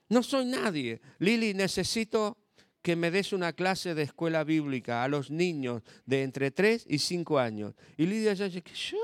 No 0.09 0.23
soy 0.23 0.45
nadie. 0.45 1.01
Lili, 1.19 1.53
necesito 1.53 2.39
que 2.81 2.95
me 2.95 3.11
des 3.11 3.33
una 3.33 3.55
clase 3.55 3.97
de 3.97 4.05
escuela 4.05 4.45
bíblica 4.45 5.03
a 5.03 5.09
los 5.09 5.33
niños 5.33 5.83
de 6.07 6.23
entre 6.23 6.53
3 6.53 6.87
y 6.89 7.01
5 7.01 7.41
años. 7.41 7.75
Y 7.97 8.07
Lidia 8.07 8.35
ya 8.35 8.45
dice, 8.45 8.63
¿yo? 8.73 8.99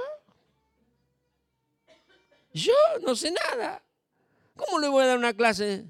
Yo 2.52 2.74
no 3.06 3.14
sé 3.14 3.32
nada. 3.32 3.82
¿Cómo 4.56 4.78
le 4.78 4.88
voy 4.88 5.04
a 5.04 5.06
dar 5.08 5.18
una 5.18 5.34
clase? 5.34 5.84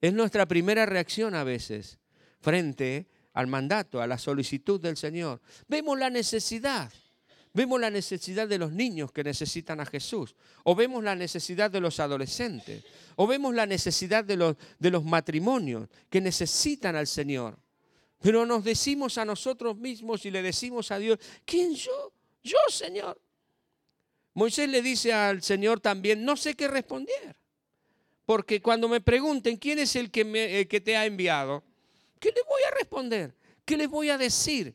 Es 0.00 0.12
nuestra 0.12 0.46
primera 0.46 0.86
reacción 0.86 1.34
a 1.34 1.44
veces 1.44 1.98
frente 2.40 3.06
al 3.32 3.46
mandato, 3.46 4.00
a 4.00 4.06
la 4.06 4.18
solicitud 4.18 4.80
del 4.80 4.96
Señor. 4.96 5.40
Vemos 5.68 5.98
la 5.98 6.10
necesidad. 6.10 6.90
Vemos 7.52 7.80
la 7.80 7.90
necesidad 7.90 8.46
de 8.46 8.58
los 8.58 8.72
niños 8.72 9.10
que 9.10 9.24
necesitan 9.24 9.80
a 9.80 9.86
Jesús, 9.86 10.36
o 10.62 10.76
vemos 10.76 11.02
la 11.02 11.16
necesidad 11.16 11.68
de 11.68 11.80
los 11.80 11.98
adolescentes, 11.98 12.84
o 13.16 13.26
vemos 13.26 13.52
la 13.54 13.66
necesidad 13.66 14.24
de 14.24 14.36
los, 14.36 14.56
de 14.78 14.90
los 14.90 15.04
matrimonios 15.04 15.88
que 16.08 16.20
necesitan 16.20 16.94
al 16.94 17.08
Señor. 17.08 17.58
Pero 18.20 18.46
nos 18.46 18.62
decimos 18.62 19.18
a 19.18 19.24
nosotros 19.24 19.76
mismos 19.76 20.24
y 20.26 20.30
le 20.30 20.42
decimos 20.42 20.92
a 20.92 20.98
Dios, 20.98 21.18
¿quién 21.44 21.74
yo? 21.74 22.12
Yo, 22.42 22.58
Señor. 22.68 23.20
Moisés 24.34 24.68
le 24.68 24.82
dice 24.82 25.12
al 25.12 25.42
Señor 25.42 25.80
también, 25.80 26.24
no 26.24 26.36
sé 26.36 26.54
qué 26.54 26.68
responder. 26.68 27.36
Porque 28.24 28.62
cuando 28.62 28.88
me 28.88 29.00
pregunten 29.00 29.56
quién 29.56 29.78
es 29.80 29.96
el 29.96 30.10
que, 30.10 30.24
me, 30.24 30.68
que 30.68 30.80
te 30.80 30.96
ha 30.96 31.04
enviado, 31.04 31.64
¿qué 32.20 32.30
les 32.30 32.44
voy 32.44 32.62
a 32.68 32.74
responder? 32.76 33.34
¿Qué 33.64 33.76
les 33.76 33.88
voy 33.88 34.10
a 34.10 34.18
decir? 34.18 34.74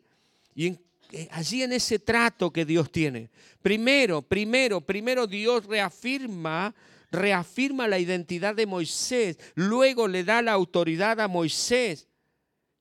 Y 0.54 0.78
eh, 1.12 1.30
allí 1.32 1.64
en 1.64 1.72
ese 1.72 2.00
trato 2.00 2.52
que 2.52 2.66
Dios 2.66 2.92
tiene. 2.92 3.30
Primero, 3.62 4.22
primero, 4.22 4.82
primero 4.82 5.28
Dios 5.28 5.66
reafirma, 5.66 6.76
reafirma 7.12 7.88
la 7.88 8.00
identidad 8.00 8.56
de 8.56 8.66
Moisés, 8.66 9.38
luego 9.54 10.08
le 10.08 10.24
da 10.24 10.42
la 10.42 10.52
autoridad 10.52 11.22
a 11.22 11.28
Moisés. 11.28 12.08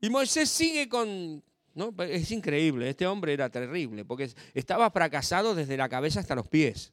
Y 0.00 0.10
Moisés 0.10 0.50
sigue 0.50 0.88
con, 0.88 1.42
¿no? 1.74 1.94
Es 1.98 2.30
increíble, 2.30 2.88
este 2.88 3.06
hombre 3.06 3.32
era 3.32 3.50
terrible, 3.50 4.04
porque 4.04 4.30
estaba 4.54 4.90
fracasado 4.90 5.54
desde 5.54 5.76
la 5.76 5.88
cabeza 5.88 6.20
hasta 6.20 6.34
los 6.34 6.48
pies. 6.48 6.92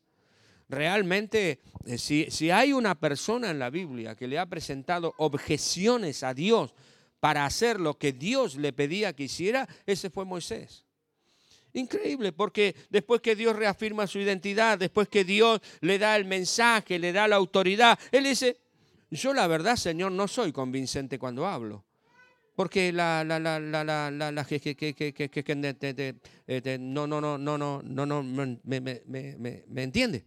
Realmente, 0.69 1.59
eh, 1.85 1.97
si, 1.97 2.27
si 2.29 2.49
hay 2.49 2.73
una 2.73 2.95
persona 2.95 3.51
en 3.51 3.59
la 3.59 3.69
Biblia 3.69 4.15
que 4.15 4.27
le 4.27 4.39
ha 4.39 4.45
presentado 4.45 5.13
objeciones 5.17 6.23
a 6.23 6.33
Dios 6.33 6.73
para 7.19 7.45
hacer 7.45 7.79
lo 7.79 7.97
que 7.97 8.13
Dios 8.13 8.55
le 8.55 8.73
pedía 8.73 9.13
que 9.13 9.23
hiciera, 9.23 9.67
ese 9.85 10.09
fue 10.09 10.25
Moisés. 10.25 10.85
Increíble, 11.73 12.33
porque 12.33 12.75
después 12.89 13.21
que 13.21 13.35
Dios 13.35 13.55
reafirma 13.55 14.07
su 14.07 14.19
identidad, 14.19 14.77
después 14.77 15.07
que 15.07 15.23
Dios 15.23 15.61
le 15.79 15.99
da 15.99 16.15
el 16.15 16.25
mensaje, 16.25 16.99
le 16.99 17.13
da 17.13 17.27
la 17.27 17.37
autoridad, 17.37 17.97
Él 18.11 18.25
dice, 18.25 18.57
yo 19.09 19.33
la 19.33 19.47
verdad, 19.47 19.75
Señor, 19.75 20.11
no 20.11 20.27
soy 20.27 20.51
convincente 20.51 21.19
cuando 21.19 21.45
hablo. 21.45 21.85
Porque 22.55 22.91
la, 22.91 23.23
la, 23.23 23.39
la, 23.39 23.59
la, 23.59 24.11
la, 24.31 24.45
que, 24.45 24.59
que, 24.59 24.75
que, 24.75 24.93
que, 24.93 25.13
que, 25.13 25.29
que, 25.29 25.55
no, 26.79 27.07
no, 27.07 27.21
no, 27.21 27.37
no, 27.37 27.57
no, 27.57 27.81
no, 27.81 28.05
no, 28.05 28.23
me, 28.23 28.81
me, 28.81 29.01
me, 29.05 29.63
me 29.67 29.83
entiende, 29.83 30.25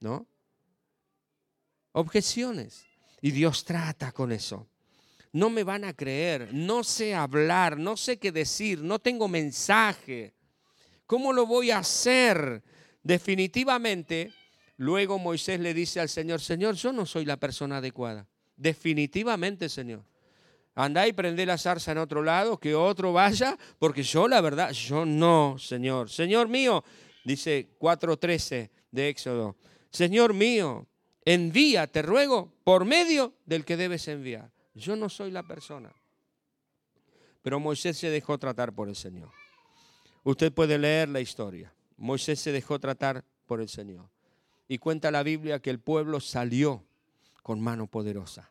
¿no? 0.00 0.26
Objeciones. 1.92 2.86
Y 3.20 3.30
Dios 3.30 3.64
trata 3.64 4.12
con 4.12 4.32
eso. 4.32 4.66
No 5.32 5.50
me 5.50 5.62
van 5.62 5.84
a 5.84 5.92
creer, 5.92 6.52
no 6.52 6.82
sé 6.82 7.14
hablar, 7.14 7.78
no 7.78 7.96
sé 7.96 8.18
qué 8.18 8.32
decir, 8.32 8.82
no 8.82 8.98
tengo 8.98 9.28
mensaje. 9.28 10.34
¿Cómo 11.06 11.32
lo 11.32 11.46
voy 11.46 11.70
a 11.70 11.78
hacer? 11.78 12.62
Definitivamente, 13.02 14.32
luego 14.76 15.18
Moisés 15.18 15.60
le 15.60 15.72
dice 15.72 16.00
al 16.00 16.08
Señor, 16.08 16.40
Señor, 16.40 16.74
yo 16.74 16.92
no 16.92 17.06
soy 17.06 17.24
la 17.24 17.36
persona 17.36 17.76
adecuada. 17.76 18.26
Definitivamente, 18.56 19.68
Señor. 19.68 20.04
Andá 20.74 21.06
y 21.06 21.12
prende 21.12 21.44
la 21.44 21.58
zarza 21.58 21.92
en 21.92 21.98
otro 21.98 22.22
lado, 22.22 22.58
que 22.58 22.74
otro 22.74 23.12
vaya, 23.12 23.58
porque 23.78 24.02
yo 24.02 24.28
la 24.28 24.40
verdad, 24.40 24.70
yo 24.70 25.04
no, 25.04 25.56
Señor. 25.58 26.08
Señor 26.10 26.48
mío, 26.48 26.84
dice 27.24 27.68
4.13 27.78 28.70
de 28.90 29.08
Éxodo, 29.08 29.56
Señor 29.90 30.32
mío, 30.32 30.86
envía, 31.24 31.86
te 31.86 32.02
ruego, 32.02 32.52
por 32.64 32.84
medio 32.84 33.34
del 33.44 33.64
que 33.64 33.76
debes 33.76 34.06
enviar. 34.08 34.50
Yo 34.74 34.96
no 34.96 35.08
soy 35.08 35.30
la 35.30 35.42
persona. 35.42 35.92
Pero 37.42 37.58
Moisés 37.58 37.98
se 37.98 38.10
dejó 38.10 38.38
tratar 38.38 38.72
por 38.72 38.88
el 38.88 38.96
Señor. 38.96 39.30
Usted 40.22 40.52
puede 40.52 40.78
leer 40.78 41.08
la 41.08 41.20
historia. 41.20 41.72
Moisés 41.96 42.40
se 42.40 42.52
dejó 42.52 42.78
tratar 42.78 43.24
por 43.46 43.60
el 43.60 43.68
Señor. 43.68 44.08
Y 44.68 44.78
cuenta 44.78 45.10
la 45.10 45.22
Biblia 45.22 45.60
que 45.60 45.70
el 45.70 45.80
pueblo 45.80 46.20
salió 46.20 46.84
con 47.42 47.60
mano 47.60 47.86
poderosa. 47.86 48.50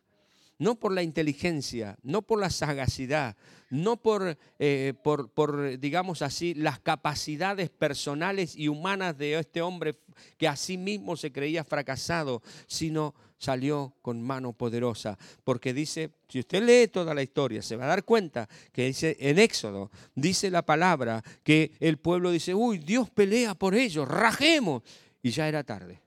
No 0.60 0.78
por 0.78 0.92
la 0.92 1.02
inteligencia, 1.02 1.96
no 2.02 2.20
por 2.20 2.38
la 2.38 2.50
sagacidad, 2.50 3.34
no 3.70 3.96
por, 3.96 4.36
eh, 4.58 4.92
por, 5.02 5.30
por, 5.30 5.78
digamos 5.78 6.20
así, 6.20 6.52
las 6.52 6.78
capacidades 6.80 7.70
personales 7.70 8.54
y 8.56 8.68
humanas 8.68 9.16
de 9.16 9.38
este 9.38 9.62
hombre 9.62 9.96
que 10.36 10.46
a 10.46 10.56
sí 10.56 10.76
mismo 10.76 11.16
se 11.16 11.32
creía 11.32 11.64
fracasado, 11.64 12.42
sino 12.66 13.14
salió 13.38 13.94
con 14.02 14.20
mano 14.20 14.52
poderosa, 14.52 15.16
porque 15.44 15.72
dice, 15.72 16.10
si 16.28 16.40
usted 16.40 16.62
lee 16.62 16.88
toda 16.88 17.14
la 17.14 17.22
historia, 17.22 17.62
se 17.62 17.76
va 17.76 17.86
a 17.86 17.88
dar 17.88 18.04
cuenta 18.04 18.46
que 18.70 18.84
dice 18.84 19.16
en 19.18 19.38
Éxodo, 19.38 19.90
dice 20.14 20.50
la 20.50 20.60
palabra 20.60 21.24
que 21.42 21.72
el 21.80 21.96
pueblo 21.96 22.30
dice, 22.30 22.54
uy, 22.54 22.76
Dios 22.76 23.08
pelea 23.08 23.54
por 23.54 23.74
ellos, 23.74 24.06
rajemos, 24.06 24.82
y 25.22 25.30
ya 25.30 25.48
era 25.48 25.64
tarde. 25.64 26.02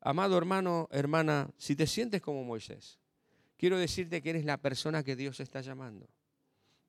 Amado 0.00 0.38
hermano, 0.38 0.88
hermana, 0.90 1.50
si 1.58 1.76
te 1.76 1.86
sientes 1.86 2.22
como 2.22 2.42
Moisés, 2.42 2.98
quiero 3.58 3.78
decirte 3.78 4.22
que 4.22 4.30
eres 4.30 4.44
la 4.44 4.56
persona 4.56 5.02
que 5.02 5.16
Dios 5.16 5.40
está 5.40 5.60
llamando, 5.60 6.08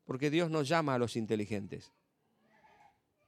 porque 0.05 0.29
Dios 0.29 0.49
nos 0.49 0.67
llama 0.67 0.95
a 0.95 0.97
los 0.97 1.17
inteligentes. 1.17 1.91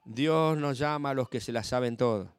Dios 0.05 0.57
nos 0.57 0.77
llama 0.77 1.11
a 1.11 1.13
los 1.13 1.29
que 1.29 1.41
se 1.41 1.51
la 1.51 1.63
saben 1.63 1.97
todo. 1.97 2.33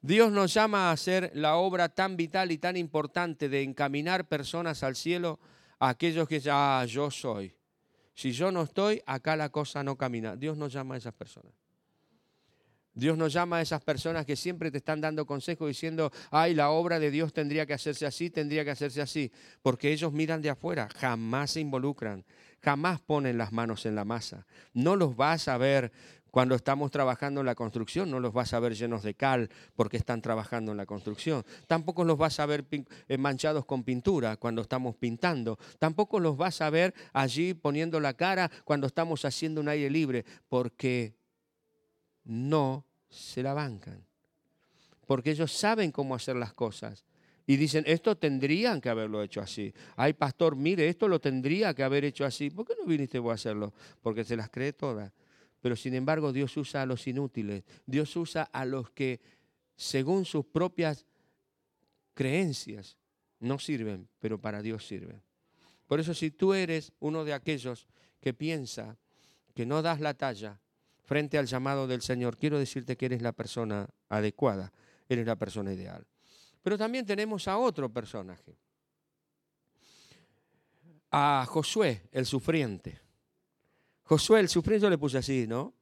Dios 0.00 0.30
nos 0.30 0.54
llama 0.54 0.88
a 0.88 0.92
hacer 0.92 1.32
la 1.34 1.56
obra 1.56 1.88
tan 1.88 2.16
vital 2.16 2.52
y 2.52 2.58
tan 2.58 2.76
importante 2.76 3.48
de 3.48 3.62
encaminar 3.62 4.28
personas 4.28 4.84
al 4.84 4.94
cielo 4.94 5.40
aquellos 5.80 6.28
que 6.28 6.38
ya 6.38 6.80
ah, 6.80 6.84
yo 6.84 7.10
soy. 7.10 7.56
Si 8.14 8.32
yo 8.32 8.52
no 8.52 8.62
estoy, 8.62 9.02
acá 9.04 9.36
la 9.36 9.50
cosa 9.50 9.82
no 9.82 9.96
camina. 9.96 10.36
Dios 10.36 10.56
nos 10.56 10.72
llama 10.72 10.94
a 10.94 10.98
esas 10.98 11.12
personas. 11.12 11.52
Dios 12.96 13.18
nos 13.18 13.32
llama 13.34 13.58
a 13.58 13.60
esas 13.60 13.82
personas 13.84 14.24
que 14.24 14.36
siempre 14.36 14.70
te 14.70 14.78
están 14.78 15.02
dando 15.02 15.26
consejos 15.26 15.68
diciendo, 15.68 16.10
ay, 16.30 16.54
la 16.54 16.70
obra 16.70 16.98
de 16.98 17.10
Dios 17.10 17.34
tendría 17.34 17.66
que 17.66 17.74
hacerse 17.74 18.06
así, 18.06 18.30
tendría 18.30 18.64
que 18.64 18.70
hacerse 18.70 19.02
así, 19.02 19.30
porque 19.62 19.92
ellos 19.92 20.12
miran 20.12 20.40
de 20.40 20.48
afuera, 20.48 20.88
jamás 20.96 21.50
se 21.50 21.60
involucran, 21.60 22.24
jamás 22.62 23.02
ponen 23.02 23.36
las 23.36 23.52
manos 23.52 23.84
en 23.84 23.96
la 23.96 24.06
masa. 24.06 24.46
No 24.72 24.96
los 24.96 25.14
vas 25.14 25.46
a 25.46 25.58
ver 25.58 25.92
cuando 26.30 26.54
estamos 26.54 26.90
trabajando 26.90 27.40
en 27.40 27.46
la 27.46 27.54
construcción, 27.54 28.10
no 28.10 28.18
los 28.18 28.32
vas 28.32 28.54
a 28.54 28.60
ver 28.60 28.74
llenos 28.74 29.02
de 29.02 29.12
cal 29.12 29.50
porque 29.74 29.98
están 29.98 30.22
trabajando 30.22 30.72
en 30.72 30.78
la 30.78 30.86
construcción. 30.86 31.44
Tampoco 31.66 32.02
los 32.02 32.16
vas 32.16 32.40
a 32.40 32.46
ver 32.46 32.64
eh, 32.70 33.18
manchados 33.18 33.66
con 33.66 33.84
pintura 33.84 34.38
cuando 34.38 34.62
estamos 34.62 34.96
pintando. 34.96 35.58
Tampoco 35.78 36.18
los 36.18 36.38
vas 36.38 36.62
a 36.62 36.70
ver 36.70 36.94
allí 37.12 37.52
poniendo 37.52 38.00
la 38.00 38.14
cara 38.14 38.50
cuando 38.64 38.86
estamos 38.86 39.22
haciendo 39.26 39.60
un 39.60 39.68
aire 39.68 39.90
libre, 39.90 40.24
porque 40.48 41.14
no 42.24 42.85
se 43.08 43.42
la 43.42 43.54
bancan. 43.54 44.04
Porque 45.06 45.30
ellos 45.30 45.52
saben 45.52 45.92
cómo 45.92 46.14
hacer 46.14 46.36
las 46.36 46.52
cosas. 46.52 47.04
Y 47.46 47.56
dicen, 47.56 47.84
esto 47.86 48.16
tendrían 48.16 48.80
que 48.80 48.88
haberlo 48.88 49.22
hecho 49.22 49.40
así. 49.40 49.72
Ay, 49.94 50.14
pastor, 50.14 50.56
mire, 50.56 50.88
esto 50.88 51.06
lo 51.06 51.20
tendría 51.20 51.74
que 51.74 51.84
haber 51.84 52.04
hecho 52.04 52.24
así. 52.24 52.50
¿Por 52.50 52.66
qué 52.66 52.74
no 52.78 52.86
viniste 52.86 53.20
vos 53.20 53.30
a 53.30 53.34
hacerlo? 53.34 53.72
Porque 54.02 54.24
se 54.24 54.36
las 54.36 54.50
cree 54.50 54.72
todas. 54.72 55.12
Pero 55.60 55.76
sin 55.76 55.94
embargo 55.94 56.32
Dios 56.32 56.56
usa 56.56 56.82
a 56.82 56.86
los 56.86 57.06
inútiles. 57.06 57.62
Dios 57.86 58.14
usa 58.16 58.42
a 58.42 58.64
los 58.64 58.90
que 58.90 59.20
según 59.76 60.24
sus 60.24 60.44
propias 60.44 61.06
creencias 62.14 62.96
no 63.38 63.58
sirven, 63.58 64.08
pero 64.18 64.40
para 64.40 64.62
Dios 64.62 64.86
sirven. 64.86 65.22
Por 65.86 66.00
eso 66.00 66.14
si 66.14 66.30
tú 66.30 66.52
eres 66.52 66.92
uno 66.98 67.24
de 67.24 67.32
aquellos 67.32 67.86
que 68.20 68.34
piensa 68.34 68.96
que 69.54 69.66
no 69.66 69.82
das 69.82 70.00
la 70.00 70.14
talla 70.14 70.60
frente 71.06 71.38
al 71.38 71.46
llamado 71.46 71.86
del 71.86 72.02
Señor, 72.02 72.36
quiero 72.36 72.58
decirte 72.58 72.96
que 72.96 73.06
eres 73.06 73.22
la 73.22 73.32
persona 73.32 73.88
adecuada, 74.08 74.72
eres 75.08 75.26
la 75.26 75.36
persona 75.36 75.72
ideal. 75.72 76.04
Pero 76.62 76.76
también 76.76 77.06
tenemos 77.06 77.46
a 77.46 77.56
otro 77.56 77.88
personaje, 77.88 78.58
a 81.12 81.46
Josué, 81.48 82.02
el 82.10 82.26
sufriente. 82.26 83.00
Josué 84.02 84.40
el 84.40 84.48
sufriente 84.48 84.90
le 84.90 84.98
puse 84.98 85.18
así, 85.18 85.46
¿no? 85.46 85.74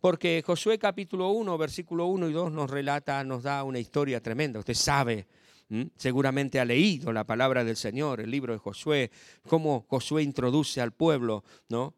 Porque 0.00 0.42
Josué 0.44 0.78
capítulo 0.78 1.28
1, 1.30 1.56
versículo 1.58 2.06
1 2.06 2.30
y 2.30 2.32
2 2.32 2.50
nos 2.50 2.70
relata, 2.70 3.22
nos 3.24 3.42
da 3.42 3.62
una 3.62 3.78
historia 3.78 4.20
tremenda. 4.22 4.58
Usted 4.58 4.74
sabe, 4.74 5.26
seguramente 5.96 6.58
ha 6.58 6.64
leído 6.64 7.12
la 7.12 7.24
palabra 7.24 7.62
del 7.62 7.76
Señor, 7.76 8.20
el 8.20 8.30
libro 8.30 8.54
de 8.54 8.58
Josué, 8.58 9.10
cómo 9.46 9.84
Josué 9.86 10.22
introduce 10.22 10.80
al 10.80 10.92
pueblo, 10.92 11.44
¿no? 11.68 11.94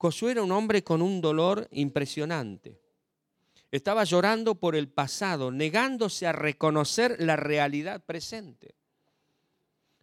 Josué 0.00 0.32
era 0.32 0.42
un 0.42 0.52
hombre 0.52 0.82
con 0.82 1.02
un 1.02 1.20
dolor 1.20 1.68
impresionante. 1.72 2.80
Estaba 3.70 4.04
llorando 4.04 4.54
por 4.54 4.74
el 4.74 4.88
pasado, 4.88 5.52
negándose 5.52 6.26
a 6.26 6.32
reconocer 6.32 7.16
la 7.20 7.36
realidad 7.36 8.02
presente. 8.04 8.74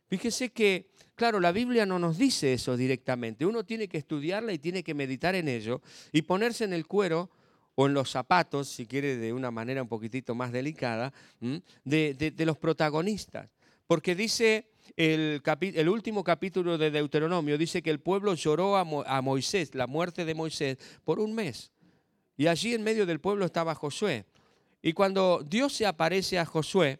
Fíjese 0.07 0.51
que 0.51 0.89
Claro, 1.17 1.39
la 1.39 1.51
Biblia 1.51 1.87
no 1.87 1.97
nos 1.97 2.19
dice 2.19 2.53
eso 2.53 2.77
directamente. 2.77 3.43
Uno 3.43 3.65
tiene 3.65 3.87
que 3.87 3.97
estudiarla 3.97 4.53
y 4.53 4.59
tiene 4.59 4.83
que 4.83 4.93
meditar 4.93 5.33
en 5.33 5.47
ello 5.47 5.81
y 6.11 6.21
ponerse 6.21 6.63
en 6.63 6.73
el 6.73 6.85
cuero 6.85 7.31
o 7.73 7.87
en 7.87 7.95
los 7.95 8.11
zapatos, 8.11 8.67
si 8.67 8.85
quiere 8.85 9.17
de 9.17 9.33
una 9.33 9.49
manera 9.49 9.81
un 9.81 9.87
poquitito 9.87 10.35
más 10.35 10.51
delicada, 10.51 11.11
de, 11.83 12.33
los 12.45 12.59
protagonistas. 12.59 13.49
Porque 13.87 14.13
dice 14.13 14.67
el, 14.95 15.89
último 15.89 16.23
capítulo 16.23 16.77
de 16.77 16.91
Deuteronomio, 16.91 17.57
dice 17.57 17.81
que 17.81 17.89
el 17.89 17.99
pueblo 17.99 18.33
lloró 18.33 18.77
a, 18.77 18.81
a 18.81 19.21
Moisés, 19.21 19.75
la 19.75 19.87
muerte 19.87 20.25
de 20.25 20.33
Moisés, 20.33 20.77
por 21.03 21.19
un 21.19 21.33
mes. 21.33 21.71
Y 22.37 22.47
allí 22.47 22.73
en 22.73 22.83
medio 22.83 23.05
del 23.05 23.19
pueblo 23.19 23.45
estaba 23.45 23.75
Josué. 23.75 24.25
Y 24.81 24.93
cuando 24.93 25.43
Dios 25.43 25.73
se 25.73 25.85
aparece 25.85 26.39
a 26.39 26.45
Josué, 26.45 26.99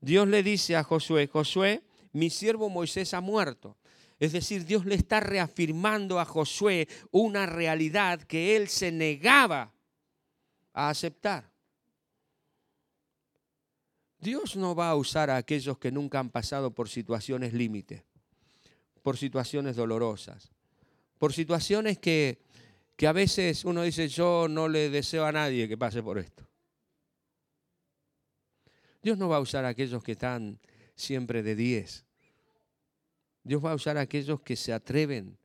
Dios 0.00 0.26
le 0.26 0.42
dice 0.42 0.74
a 0.74 0.82
Josué, 0.82 1.28
Josué, 1.28 1.82
mi 2.12 2.30
siervo 2.30 2.68
Moisés 2.68 3.14
ha 3.14 3.20
muerto. 3.20 3.76
Es 4.18 4.32
decir, 4.32 4.64
Dios 4.64 4.86
le 4.86 4.94
está 4.94 5.20
reafirmando 5.20 6.18
a 6.18 6.24
Josué 6.24 6.88
una 7.10 7.46
realidad 7.46 8.22
que 8.22 8.56
él 8.56 8.68
se 8.68 8.90
negaba 8.90 9.72
a 10.72 10.88
aceptar. 10.88 11.51
Dios 14.22 14.54
no 14.54 14.76
va 14.76 14.88
a 14.88 14.94
usar 14.94 15.30
a 15.30 15.36
aquellos 15.36 15.78
que 15.78 15.90
nunca 15.90 16.20
han 16.20 16.30
pasado 16.30 16.70
por 16.70 16.88
situaciones 16.88 17.52
límite, 17.52 18.04
por 19.02 19.16
situaciones 19.16 19.74
dolorosas, 19.74 20.52
por 21.18 21.32
situaciones 21.32 21.98
que, 21.98 22.38
que 22.94 23.08
a 23.08 23.12
veces 23.12 23.64
uno 23.64 23.82
dice, 23.82 24.06
yo 24.06 24.46
no 24.48 24.68
le 24.68 24.90
deseo 24.90 25.26
a 25.26 25.32
nadie 25.32 25.66
que 25.66 25.76
pase 25.76 26.04
por 26.04 26.18
esto. 26.18 26.46
Dios 29.02 29.18
no 29.18 29.28
va 29.28 29.38
a 29.38 29.40
usar 29.40 29.64
a 29.64 29.70
aquellos 29.70 30.04
que 30.04 30.12
están 30.12 30.60
siempre 30.94 31.42
de 31.42 31.56
10. 31.56 32.04
Dios 33.42 33.64
va 33.64 33.72
a 33.72 33.74
usar 33.74 33.96
a 33.96 34.02
aquellos 34.02 34.40
que 34.42 34.54
se 34.54 34.72
atreven 34.72 35.36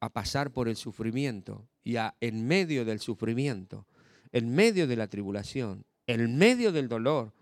a 0.00 0.12
pasar 0.12 0.50
por 0.52 0.66
el 0.66 0.74
sufrimiento 0.74 1.68
y 1.84 1.98
a, 1.98 2.16
en 2.20 2.48
medio 2.48 2.84
del 2.84 2.98
sufrimiento, 2.98 3.86
en 4.32 4.52
medio 4.52 4.88
de 4.88 4.96
la 4.96 5.06
tribulación, 5.06 5.86
en 6.08 6.36
medio 6.36 6.72
del 6.72 6.88
dolor, 6.88 7.35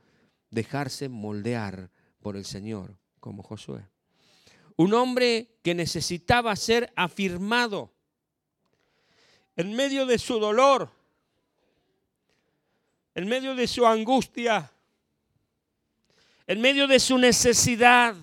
dejarse 0.55 1.09
moldear 1.09 1.91
por 2.21 2.37
el 2.37 2.45
Señor, 2.45 2.97
como 3.21 3.43
Josué. 3.43 3.87
Un 4.77 4.95
hombre 4.95 5.59
que 5.63 5.75
necesitaba 5.75 6.55
ser 6.57 6.93
afirmado 6.97 7.93
en 9.57 9.75
medio 9.75 10.07
de 10.07 10.19
su 10.19 10.39
dolor, 10.39 10.91
en 13.15 13.29
medio 13.29 13.55
de 13.55 13.67
su 13.67 13.87
angustia, 13.87 14.71
en 16.47 16.61
medio 16.61 16.87
de 16.87 16.99
su 16.99 17.19
necesidad. 17.19 18.15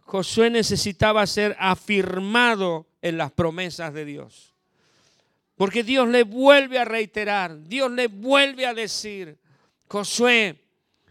Josué 0.00 0.50
necesitaba 0.50 1.26
ser 1.26 1.56
afirmado 1.58 2.86
en 3.00 3.16
las 3.16 3.32
promesas 3.32 3.92
de 3.94 4.04
Dios. 4.04 4.54
Porque 5.56 5.82
Dios 5.82 6.08
le 6.08 6.22
vuelve 6.22 6.78
a 6.78 6.84
reiterar, 6.84 7.62
Dios 7.64 7.90
le 7.90 8.08
vuelve 8.08 8.66
a 8.66 8.74
decir, 8.74 9.38
Josué, 9.88 10.65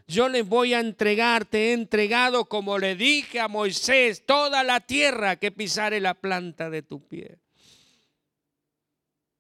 yo 0.07 0.29
les 0.29 0.47
voy 0.47 0.73
a 0.73 0.79
entregar, 0.79 1.45
te 1.45 1.69
he 1.69 1.73
entregado 1.73 2.45
como 2.45 2.77
le 2.77 2.95
dije 2.95 3.39
a 3.39 3.47
Moisés, 3.47 4.25
toda 4.25 4.63
la 4.63 4.79
tierra 4.81 5.37
que 5.37 5.51
pisare 5.51 5.99
la 5.99 6.13
planta 6.13 6.69
de 6.69 6.81
tu 6.81 7.07
pie. 7.07 7.39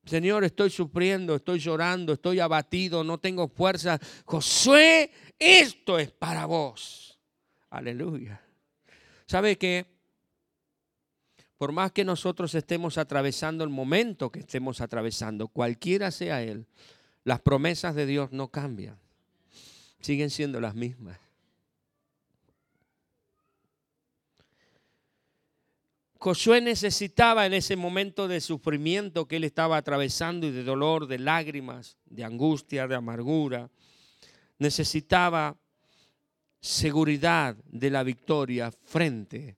Señor, 0.05 0.43
estoy 0.43 0.69
sufriendo, 0.69 1.35
estoy 1.35 1.59
llorando, 1.59 2.13
estoy 2.13 2.39
abatido, 2.39 3.03
no 3.03 3.17
tengo 3.17 3.47
fuerza. 3.47 3.99
Josué, 4.25 5.11
esto 5.39 5.97
es 5.97 6.11
para 6.11 6.45
vos. 6.45 7.19
Aleluya. 7.71 8.41
¿Sabe 9.25 9.57
que 9.57 9.95
por 11.57 11.71
más 11.71 11.91
que 11.91 12.03
nosotros 12.03 12.53
estemos 12.53 12.97
atravesando 12.97 13.63
el 13.63 13.69
momento 13.69 14.31
que 14.31 14.39
estemos 14.39 14.81
atravesando, 14.81 15.47
cualquiera 15.47 16.11
sea 16.11 16.43
él, 16.43 16.67
las 17.23 17.39
promesas 17.39 17.95
de 17.95 18.05
Dios 18.05 18.31
no 18.31 18.49
cambian. 18.49 18.99
Siguen 20.05 20.29
siendo 20.29 20.61
las 20.61 20.75
mismas. 20.75 21.19
Josué 26.19 26.61
necesitaba 26.61 27.47
en 27.47 27.55
ese 27.55 27.75
momento 27.75 28.27
de 28.27 28.39
sufrimiento 28.39 29.27
que 29.27 29.37
él 29.37 29.45
estaba 29.45 29.77
atravesando 29.77 30.45
y 30.45 30.51
de 30.51 30.63
dolor, 30.63 31.07
de 31.07 31.17
lágrimas, 31.17 31.97
de 32.05 32.23
angustia, 32.23 32.87
de 32.87 32.93
amargura, 32.93 33.71
necesitaba 34.59 35.57
seguridad 36.61 37.55
de 37.65 37.89
la 37.89 38.03
victoria 38.03 38.71
frente 38.71 39.57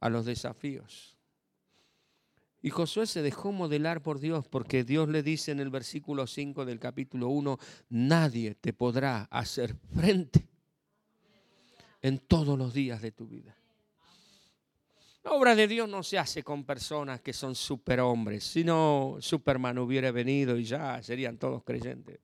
a 0.00 0.10
los 0.10 0.26
desafíos. 0.26 1.17
Y 2.60 2.70
Josué 2.70 3.06
se 3.06 3.22
dejó 3.22 3.52
modelar 3.52 4.02
por 4.02 4.18
Dios 4.18 4.46
porque 4.48 4.82
Dios 4.82 5.08
le 5.08 5.22
dice 5.22 5.52
en 5.52 5.60
el 5.60 5.70
versículo 5.70 6.26
5 6.26 6.64
del 6.64 6.80
capítulo 6.80 7.28
1, 7.28 7.58
nadie 7.90 8.56
te 8.56 8.72
podrá 8.72 9.28
hacer 9.30 9.76
frente 9.94 10.48
en 12.02 12.18
todos 12.18 12.58
los 12.58 12.74
días 12.74 13.00
de 13.00 13.12
tu 13.12 13.28
vida. 13.28 13.56
La 15.22 15.32
obra 15.32 15.54
de 15.54 15.68
Dios 15.68 15.88
no 15.88 16.02
se 16.02 16.18
hace 16.18 16.42
con 16.42 16.64
personas 16.64 17.20
que 17.20 17.32
son 17.32 17.54
superhombres, 17.54 18.44
sino 18.44 19.18
Superman 19.20 19.78
hubiera 19.78 20.10
venido 20.10 20.56
y 20.56 20.64
ya 20.64 21.00
serían 21.02 21.38
todos 21.38 21.62
creyentes. 21.62 22.18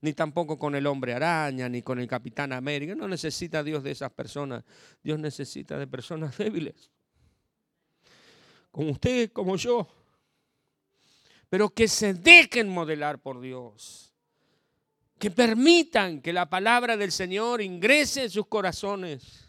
Ni 0.00 0.12
tampoco 0.12 0.58
con 0.58 0.74
el 0.74 0.86
hombre 0.86 1.14
araña, 1.14 1.68
ni 1.68 1.82
con 1.82 1.98
el 1.98 2.06
capitán 2.06 2.52
América. 2.52 2.94
No 2.94 3.08
necesita 3.08 3.62
Dios 3.62 3.82
de 3.82 3.90
esas 3.90 4.12
personas. 4.12 4.62
Dios 5.02 5.18
necesita 5.18 5.78
de 5.78 5.86
personas 5.86 6.36
débiles 6.38 6.90
como 8.74 8.90
usted, 8.90 9.30
como 9.30 9.54
yo, 9.54 9.86
pero 11.48 11.70
que 11.70 11.86
se 11.86 12.12
dejen 12.12 12.68
modelar 12.68 13.20
por 13.20 13.40
Dios, 13.40 14.12
que 15.16 15.30
permitan 15.30 16.20
que 16.20 16.32
la 16.32 16.50
palabra 16.50 16.96
del 16.96 17.12
Señor 17.12 17.62
ingrese 17.62 18.24
en 18.24 18.30
sus 18.30 18.48
corazones 18.48 19.48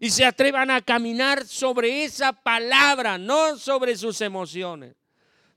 y 0.00 0.08
se 0.08 0.24
atrevan 0.24 0.70
a 0.70 0.80
caminar 0.80 1.46
sobre 1.46 2.04
esa 2.04 2.32
palabra, 2.32 3.18
no 3.18 3.58
sobre 3.58 3.98
sus 3.98 4.22
emociones, 4.22 4.94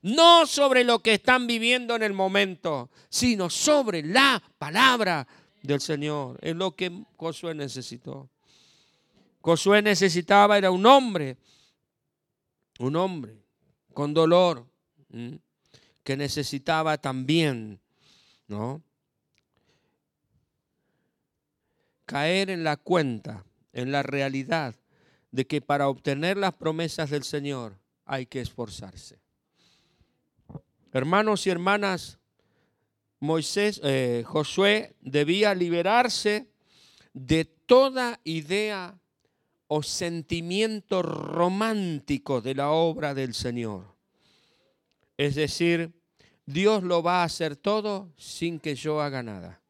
no 0.02 0.46
sobre 0.46 0.84
lo 0.84 0.98
que 0.98 1.14
están 1.14 1.46
viviendo 1.46 1.96
en 1.96 2.02
el 2.02 2.12
momento, 2.12 2.90
sino 3.08 3.48
sobre 3.48 4.02
la 4.02 4.42
palabra 4.58 5.26
del 5.62 5.80
Señor. 5.80 6.38
Es 6.42 6.54
lo 6.54 6.76
que 6.76 6.92
Josué 7.16 7.54
necesitó. 7.54 8.28
Josué 9.40 9.80
necesitaba, 9.80 10.58
era 10.58 10.70
un 10.70 10.84
hombre 10.84 11.38
un 12.78 12.96
hombre 12.96 13.44
con 13.92 14.14
dolor 14.14 14.66
que 16.04 16.16
necesitaba 16.16 16.98
también, 16.98 17.80
¿no? 18.46 18.82
Caer 22.06 22.50
en 22.50 22.64
la 22.64 22.76
cuenta, 22.76 23.44
en 23.72 23.92
la 23.92 24.02
realidad 24.02 24.74
de 25.30 25.46
que 25.46 25.60
para 25.60 25.88
obtener 25.88 26.36
las 26.36 26.54
promesas 26.54 27.10
del 27.10 27.24
Señor 27.24 27.78
hay 28.04 28.26
que 28.26 28.40
esforzarse. 28.40 29.18
Hermanos 30.92 31.46
y 31.46 31.50
hermanas, 31.50 32.18
Moisés, 33.20 33.80
eh, 33.84 34.22
Josué 34.26 34.96
debía 35.00 35.54
liberarse 35.54 36.48
de 37.12 37.44
toda 37.44 38.20
idea 38.24 38.98
o 39.68 39.82
sentimiento 39.82 41.02
romántico 41.02 42.40
de 42.40 42.54
la 42.54 42.70
obra 42.70 43.14
del 43.14 43.34
Señor. 43.34 43.94
Es 45.16 45.34
decir, 45.34 45.92
Dios 46.46 46.82
lo 46.82 47.02
va 47.02 47.20
a 47.20 47.24
hacer 47.24 47.56
todo 47.56 48.12
sin 48.16 48.58
que 48.58 48.74
yo 48.74 49.00
haga 49.00 49.22
nada. 49.22 49.60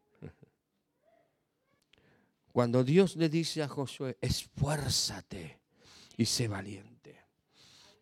Cuando 2.53 2.83
Dios 2.83 3.17
le 3.17 3.29
dice 3.29 3.63
a 3.63 3.69
Josué, 3.69 4.17
esfuérzate 4.21 5.59
y 6.17 6.25
sé 6.25 6.49
valiente. 6.49 7.17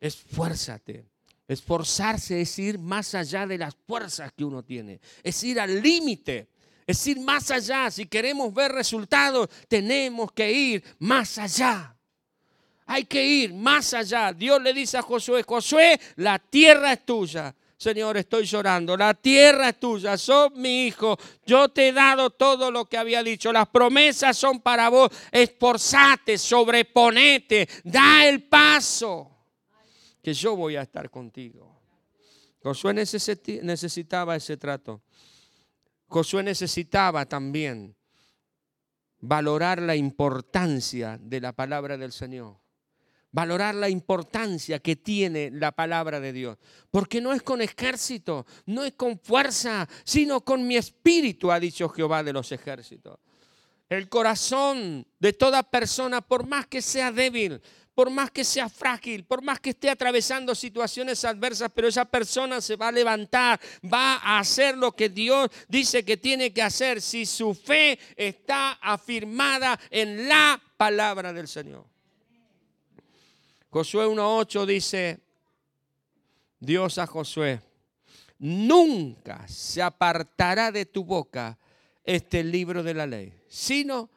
Esfuérzate. 0.01 1.07
Esforzarse 1.49 2.41
es 2.41 2.59
ir 2.59 2.79
más 2.79 3.15
allá 3.15 3.47
de 3.47 3.59
las 3.59 3.75
fuerzas 3.75 4.33
que 4.33 4.45
uno 4.45 4.65
tiene. 4.65 5.01
Es 5.23 5.43
ir 5.45 5.61
al 5.61 5.81
límite 5.81 6.49
es 6.87 7.07
ir 7.07 7.20
más 7.20 7.51
allá. 7.51 7.90
Si 7.90 8.07
queremos 8.07 8.55
ver 8.55 8.72
resultados, 8.72 9.49
tenemos 9.68 10.31
que 10.33 10.53
ir 10.53 10.85
más 10.99 11.37
allá. 11.38 11.94
Hay 12.87 13.05
que 13.05 13.25
ir 13.25 13.53
más 13.53 13.92
allá. 13.94 14.33
Dios 14.33 14.62
le 14.62 14.72
dice 14.72 14.96
a 14.96 15.03
Josué, 15.03 15.42
Josué, 15.42 15.99
la 16.16 16.38
tierra 16.38 16.92
es 16.92 17.05
tuya. 17.05 17.55
Señor, 17.77 18.16
estoy 18.16 18.44
llorando. 18.44 18.96
La 18.96 19.12
tierra 19.12 19.70
es 19.70 19.81
tuya, 19.81 20.16
sos 20.16 20.53
mi 20.53 20.87
hijo. 20.87 21.18
Yo 21.44 21.68
te 21.68 21.88
he 21.88 21.92
dado 21.92 22.31
todo 22.31 22.70
lo 22.70 22.87
que 22.87 22.96
había 22.96 23.22
dicho. 23.22 23.53
Las 23.53 23.68
promesas 23.68 24.38
son 24.38 24.61
para 24.61 24.88
vos. 24.88 25.11
Esforzate, 25.33 26.38
sobreponete, 26.38 27.68
da 27.85 28.27
el 28.27 28.44
paso. 28.44 29.31
Que 30.22 30.33
yo 30.33 30.57
voy 30.57 30.77
a 30.77 30.83
estar 30.83 31.11
contigo. 31.11 31.77
Josué 32.62 32.94
necesitaba 32.94 34.37
ese 34.37 34.57
trato. 34.57 35.03
Josué 36.09 36.42
necesitaba 36.42 37.27
también 37.27 37.97
valorar 39.21 39.83
la 39.83 39.97
importancia 39.97 41.19
de 41.21 41.40
la 41.40 41.53
palabra 41.53 41.97
del 41.97 42.12
Señor. 42.12 42.59
Valorar 43.33 43.75
la 43.75 43.88
importancia 43.90 44.79
que 44.79 44.97
tiene 44.97 45.51
la 45.51 45.73
palabra 45.73 46.21
de 46.21 46.33
Dios. 46.33 46.59
Porque 46.90 47.21
no 47.21 47.33
es 47.33 47.42
con 47.42 47.61
ejército, 47.61 48.47
no 48.64 48.85
es 48.85 48.92
con 48.92 49.19
fuerza, 49.19 49.87
sino 50.05 50.40
con 50.42 50.66
mi 50.66 50.77
espíritu, 50.77 51.51
ha 51.51 51.61
dicho 51.61 51.88
Jehová 51.88 52.23
de 52.23 52.33
los 52.33 52.51
ejércitos. 52.53 53.19
El 53.88 54.09
corazón 54.09 55.07
de 55.19 55.33
toda 55.33 55.62
persona, 55.62 56.21
por 56.21 56.47
más 56.47 56.66
que 56.66 56.81
sea 56.81 57.12
débil, 57.12 57.61
por 57.97 58.11
más 58.11 58.31
que 58.31 58.45
sea 58.45 58.69
frágil, 58.69 59.25
por 59.25 59.41
más 59.41 59.59
que 59.59 59.71
esté 59.71 59.89
atravesando 59.89 60.55
situaciones 60.55 61.25
adversas, 61.25 61.71
pero 61.75 61.89
esa 61.89 62.05
persona 62.05 62.61
se 62.61 62.77
va 62.77 62.89
a 62.89 62.93
levantar, 62.93 63.59
va 63.83 64.17
a 64.17 64.39
hacer 64.39 64.77
lo 64.77 64.93
que 64.93 65.09
Dios 65.09 65.49
dice 65.67 66.05
que 66.05 66.19
tiene 66.19 66.53
que 66.53 66.61
hacer 66.61 67.01
si 67.01 67.25
su 67.25 67.55
fe 67.55 67.99
está 68.15 68.73
afirmada 68.83 69.81
en 69.89 70.29
la 70.29 70.63
palabra 70.77 71.33
del 71.33 71.49
Señor. 71.49 71.87
Josué 73.71 74.07
1.8 74.07 74.67
dice, 74.67 75.21
Dios 76.61 76.99
a 76.99 77.07
Josué, 77.07 77.63
nunca 78.39 79.49
se 79.49 79.81
apartará 79.81 80.71
de 80.71 80.85
tu 80.85 81.03
boca 81.03 81.59
este 82.05 82.45
libro 82.45 82.83
de 82.83 82.93
la 82.93 83.07
ley, 83.07 83.33
sino 83.49 84.11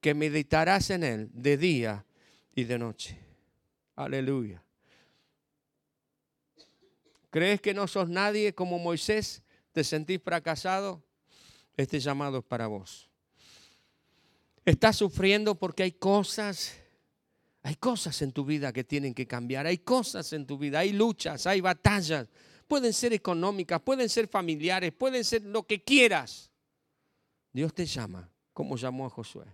que 0.00 0.14
meditarás 0.14 0.88
en 0.88 1.04
él 1.04 1.28
de 1.34 1.58
día 1.58 2.06
y 2.54 2.64
de 2.64 2.78
noche 2.78 3.25
Aleluya. 3.96 4.62
¿Crees 7.30 7.60
que 7.60 7.74
no 7.74 7.88
sos 7.88 8.08
nadie 8.08 8.54
como 8.54 8.78
Moisés? 8.78 9.42
¿Te 9.72 9.82
sentís 9.84 10.20
fracasado? 10.22 11.02
Este 11.76 11.98
llamado 11.98 12.38
es 12.38 12.44
para 12.44 12.66
vos. 12.66 13.10
Estás 14.64 14.96
sufriendo 14.96 15.54
porque 15.54 15.82
hay 15.82 15.92
cosas, 15.92 16.74
hay 17.62 17.76
cosas 17.76 18.20
en 18.22 18.32
tu 18.32 18.44
vida 18.44 18.72
que 18.72 18.84
tienen 18.84 19.14
que 19.14 19.26
cambiar, 19.26 19.66
hay 19.66 19.78
cosas 19.78 20.32
en 20.32 20.46
tu 20.46 20.58
vida, 20.58 20.80
hay 20.80 20.92
luchas, 20.92 21.46
hay 21.46 21.60
batallas. 21.60 22.28
Pueden 22.66 22.92
ser 22.92 23.12
económicas, 23.12 23.80
pueden 23.80 24.08
ser 24.08 24.28
familiares, 24.28 24.92
pueden 24.92 25.24
ser 25.24 25.42
lo 25.44 25.66
que 25.66 25.82
quieras. 25.84 26.50
Dios 27.52 27.72
te 27.72 27.86
llama, 27.86 28.28
como 28.52 28.76
llamó 28.76 29.06
a 29.06 29.10
Josué. 29.10 29.46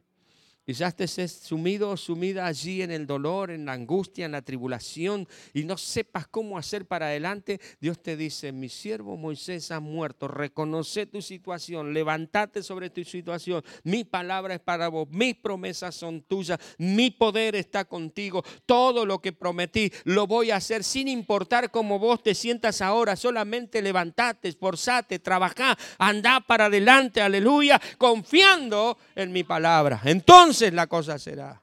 Quizás 0.64 0.94
estés 1.00 1.32
sumido 1.32 1.90
o 1.90 1.96
sumida 1.96 2.46
allí 2.46 2.82
en 2.82 2.92
el 2.92 3.04
dolor, 3.04 3.50
en 3.50 3.64
la 3.64 3.72
angustia, 3.72 4.26
en 4.26 4.30
la 4.32 4.42
tribulación 4.42 5.26
y 5.52 5.64
no 5.64 5.76
sepas 5.76 6.28
cómo 6.28 6.56
hacer 6.56 6.86
para 6.86 7.06
adelante. 7.06 7.60
Dios 7.80 8.00
te 8.00 8.16
dice, 8.16 8.52
mi 8.52 8.68
siervo 8.68 9.16
Moisés 9.16 9.72
ha 9.72 9.80
muerto, 9.80 10.28
reconoce 10.28 11.06
tu 11.06 11.20
situación, 11.20 11.92
levántate 11.92 12.62
sobre 12.62 12.90
tu 12.90 13.02
situación. 13.04 13.64
Mi 13.82 14.04
palabra 14.04 14.54
es 14.54 14.60
para 14.60 14.86
vos, 14.86 15.08
mis 15.10 15.34
promesas 15.34 15.96
son 15.96 16.22
tuyas, 16.22 16.60
mi 16.78 17.10
poder 17.10 17.56
está 17.56 17.84
contigo. 17.84 18.44
Todo 18.64 19.04
lo 19.04 19.20
que 19.20 19.32
prometí 19.32 19.92
lo 20.04 20.28
voy 20.28 20.52
a 20.52 20.56
hacer 20.56 20.84
sin 20.84 21.08
importar 21.08 21.72
cómo 21.72 21.98
vos 21.98 22.22
te 22.22 22.36
sientas 22.36 22.80
ahora. 22.82 23.16
Solamente 23.16 23.82
levantate, 23.82 24.46
esforzate, 24.46 25.18
trabajá, 25.18 25.76
anda 25.98 26.38
para 26.38 26.66
adelante, 26.66 27.20
aleluya, 27.20 27.80
confiando 27.98 28.96
en 29.16 29.32
mi 29.32 29.42
palabra. 29.42 30.00
Entonces, 30.04 30.51
entonces 30.52 30.74
la 30.74 30.86
cosa 30.86 31.18
será. 31.18 31.62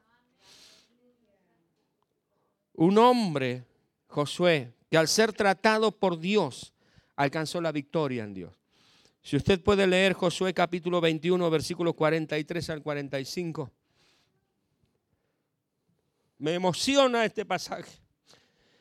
Un 2.74 2.98
hombre, 2.98 3.68
Josué, 4.08 4.74
que 4.90 4.98
al 4.98 5.08
ser 5.08 5.32
tratado 5.32 5.92
por 5.92 6.20
Dios, 6.20 6.74
alcanzó 7.16 7.62
la 7.62 7.72
victoria 7.72 8.24
en 8.24 8.34
Dios. 8.34 8.56
Si 9.22 9.38
usted 9.38 9.62
puede 9.62 9.86
leer 9.86 10.14
Josué 10.14 10.56
capítulo 10.56 11.00
21, 11.02 11.52
versículos 11.52 11.94
43 11.94 12.70
al 12.72 12.82
45. 12.82 13.70
Me 16.40 16.56
emociona 16.56 17.26
este 17.26 17.46
pasaje. 17.46 17.92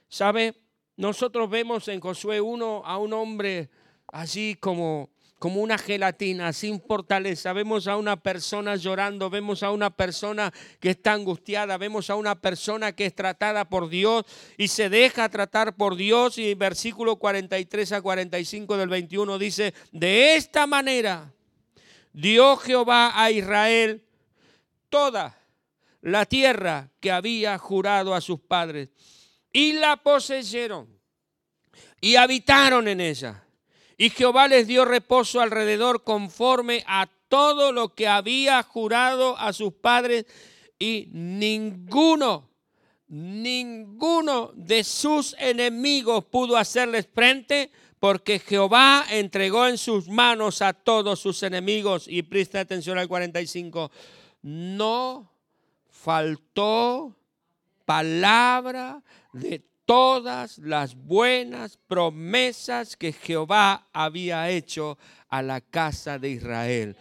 ¿Sabe? 0.08 0.54
Nosotros 0.96 1.50
vemos 1.50 1.86
en 1.88 2.00
Josué 2.00 2.40
1 2.40 2.82
a 2.82 2.96
un 2.96 3.12
hombre 3.12 3.68
allí 4.06 4.54
como 4.54 5.10
como 5.38 5.60
una 5.60 5.78
gelatina, 5.78 6.52
sin 6.52 6.80
fortaleza. 6.80 7.52
Vemos 7.52 7.86
a 7.86 7.96
una 7.96 8.16
persona 8.16 8.76
llorando, 8.76 9.30
vemos 9.30 9.62
a 9.62 9.70
una 9.70 9.90
persona 9.90 10.52
que 10.80 10.90
está 10.90 11.12
angustiada, 11.12 11.78
vemos 11.78 12.10
a 12.10 12.16
una 12.16 12.40
persona 12.40 12.92
que 12.92 13.06
es 13.06 13.14
tratada 13.14 13.68
por 13.68 13.88
Dios 13.88 14.24
y 14.56 14.68
se 14.68 14.88
deja 14.88 15.28
tratar 15.28 15.76
por 15.76 15.96
Dios. 15.96 16.38
Y 16.38 16.54
versículo 16.54 17.16
43 17.16 17.92
a 17.92 18.02
45 18.02 18.76
del 18.76 18.88
21 18.88 19.38
dice, 19.38 19.74
de 19.92 20.36
esta 20.36 20.66
manera 20.66 21.32
dio 22.12 22.56
Jehová 22.56 23.12
a 23.14 23.30
Israel 23.30 24.04
toda 24.88 25.38
la 26.00 26.26
tierra 26.26 26.90
que 27.00 27.12
había 27.12 27.58
jurado 27.58 28.14
a 28.14 28.20
sus 28.20 28.40
padres 28.40 28.88
y 29.52 29.72
la 29.72 29.96
poseyeron 29.96 30.88
y 32.00 32.16
habitaron 32.16 32.88
en 32.88 33.00
ella. 33.00 33.44
Y 33.98 34.10
Jehová 34.10 34.46
les 34.46 34.68
dio 34.68 34.84
reposo 34.84 35.40
alrededor 35.40 36.04
conforme 36.04 36.84
a 36.86 37.08
todo 37.28 37.72
lo 37.72 37.94
que 37.94 38.06
había 38.06 38.62
jurado 38.62 39.36
a 39.38 39.52
sus 39.52 39.74
padres 39.74 40.24
y 40.78 41.08
ninguno, 41.10 42.48
ninguno 43.08 44.52
de 44.54 44.84
sus 44.84 45.34
enemigos 45.38 46.24
pudo 46.26 46.56
hacerles 46.56 47.08
frente 47.12 47.72
porque 47.98 48.38
Jehová 48.38 49.04
entregó 49.10 49.66
en 49.66 49.76
sus 49.76 50.06
manos 50.08 50.62
a 50.62 50.72
todos 50.72 51.18
sus 51.18 51.42
enemigos. 51.42 52.06
Y 52.06 52.22
presta 52.22 52.60
atención 52.60 52.98
al 52.98 53.08
45. 53.08 53.90
No 54.42 55.28
faltó 55.90 57.16
palabra 57.84 59.02
de 59.32 59.64
todas 59.88 60.58
las 60.58 60.94
buenas 60.94 61.78
promesas 61.78 62.94
que 62.94 63.10
Jehová 63.10 63.88
había 63.90 64.50
hecho 64.50 64.98
a 65.30 65.40
la 65.40 65.62
casa 65.62 66.18
de 66.18 66.28
Israel. 66.28 66.94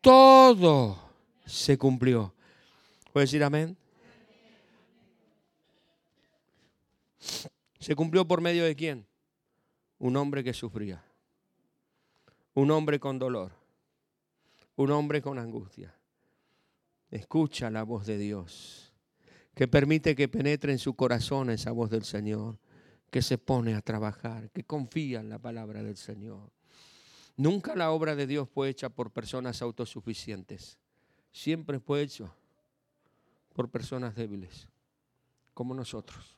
Todo 0.00 0.96
se 1.44 1.76
cumplió. 1.76 2.32
¿Puede 3.12 3.24
decir 3.24 3.42
amén? 3.42 3.76
¿Se 7.80 7.96
cumplió 7.96 8.24
por 8.24 8.40
medio 8.40 8.64
de 8.64 8.76
quién? 8.76 9.04
Un 9.98 10.16
hombre 10.16 10.44
que 10.44 10.54
sufría. 10.54 11.04
Un 12.54 12.70
hombre 12.70 13.00
con 13.00 13.18
dolor. 13.18 13.50
Un 14.76 14.92
hombre 14.92 15.20
con 15.20 15.40
angustia. 15.40 15.92
Escucha 17.10 17.68
la 17.68 17.82
voz 17.82 18.06
de 18.06 18.16
Dios, 18.16 18.92
que 19.54 19.68
permite 19.68 20.16
que 20.16 20.28
penetre 20.28 20.72
en 20.72 20.78
su 20.78 20.94
corazón 20.94 21.50
esa 21.50 21.70
voz 21.70 21.90
del 21.90 22.04
Señor, 22.04 22.58
que 23.10 23.22
se 23.22 23.38
pone 23.38 23.74
a 23.74 23.80
trabajar, 23.80 24.50
que 24.50 24.64
confía 24.64 25.20
en 25.20 25.28
la 25.28 25.38
palabra 25.38 25.82
del 25.82 25.96
Señor. 25.96 26.50
Nunca 27.36 27.76
la 27.76 27.90
obra 27.90 28.16
de 28.16 28.26
Dios 28.26 28.48
fue 28.48 28.68
hecha 28.68 28.88
por 28.88 29.12
personas 29.12 29.62
autosuficientes. 29.62 30.78
Siempre 31.32 31.78
fue 31.80 32.02
hecho 32.02 32.34
por 33.54 33.70
personas 33.70 34.14
débiles, 34.14 34.68
como 35.52 35.74
nosotros. 35.74 36.36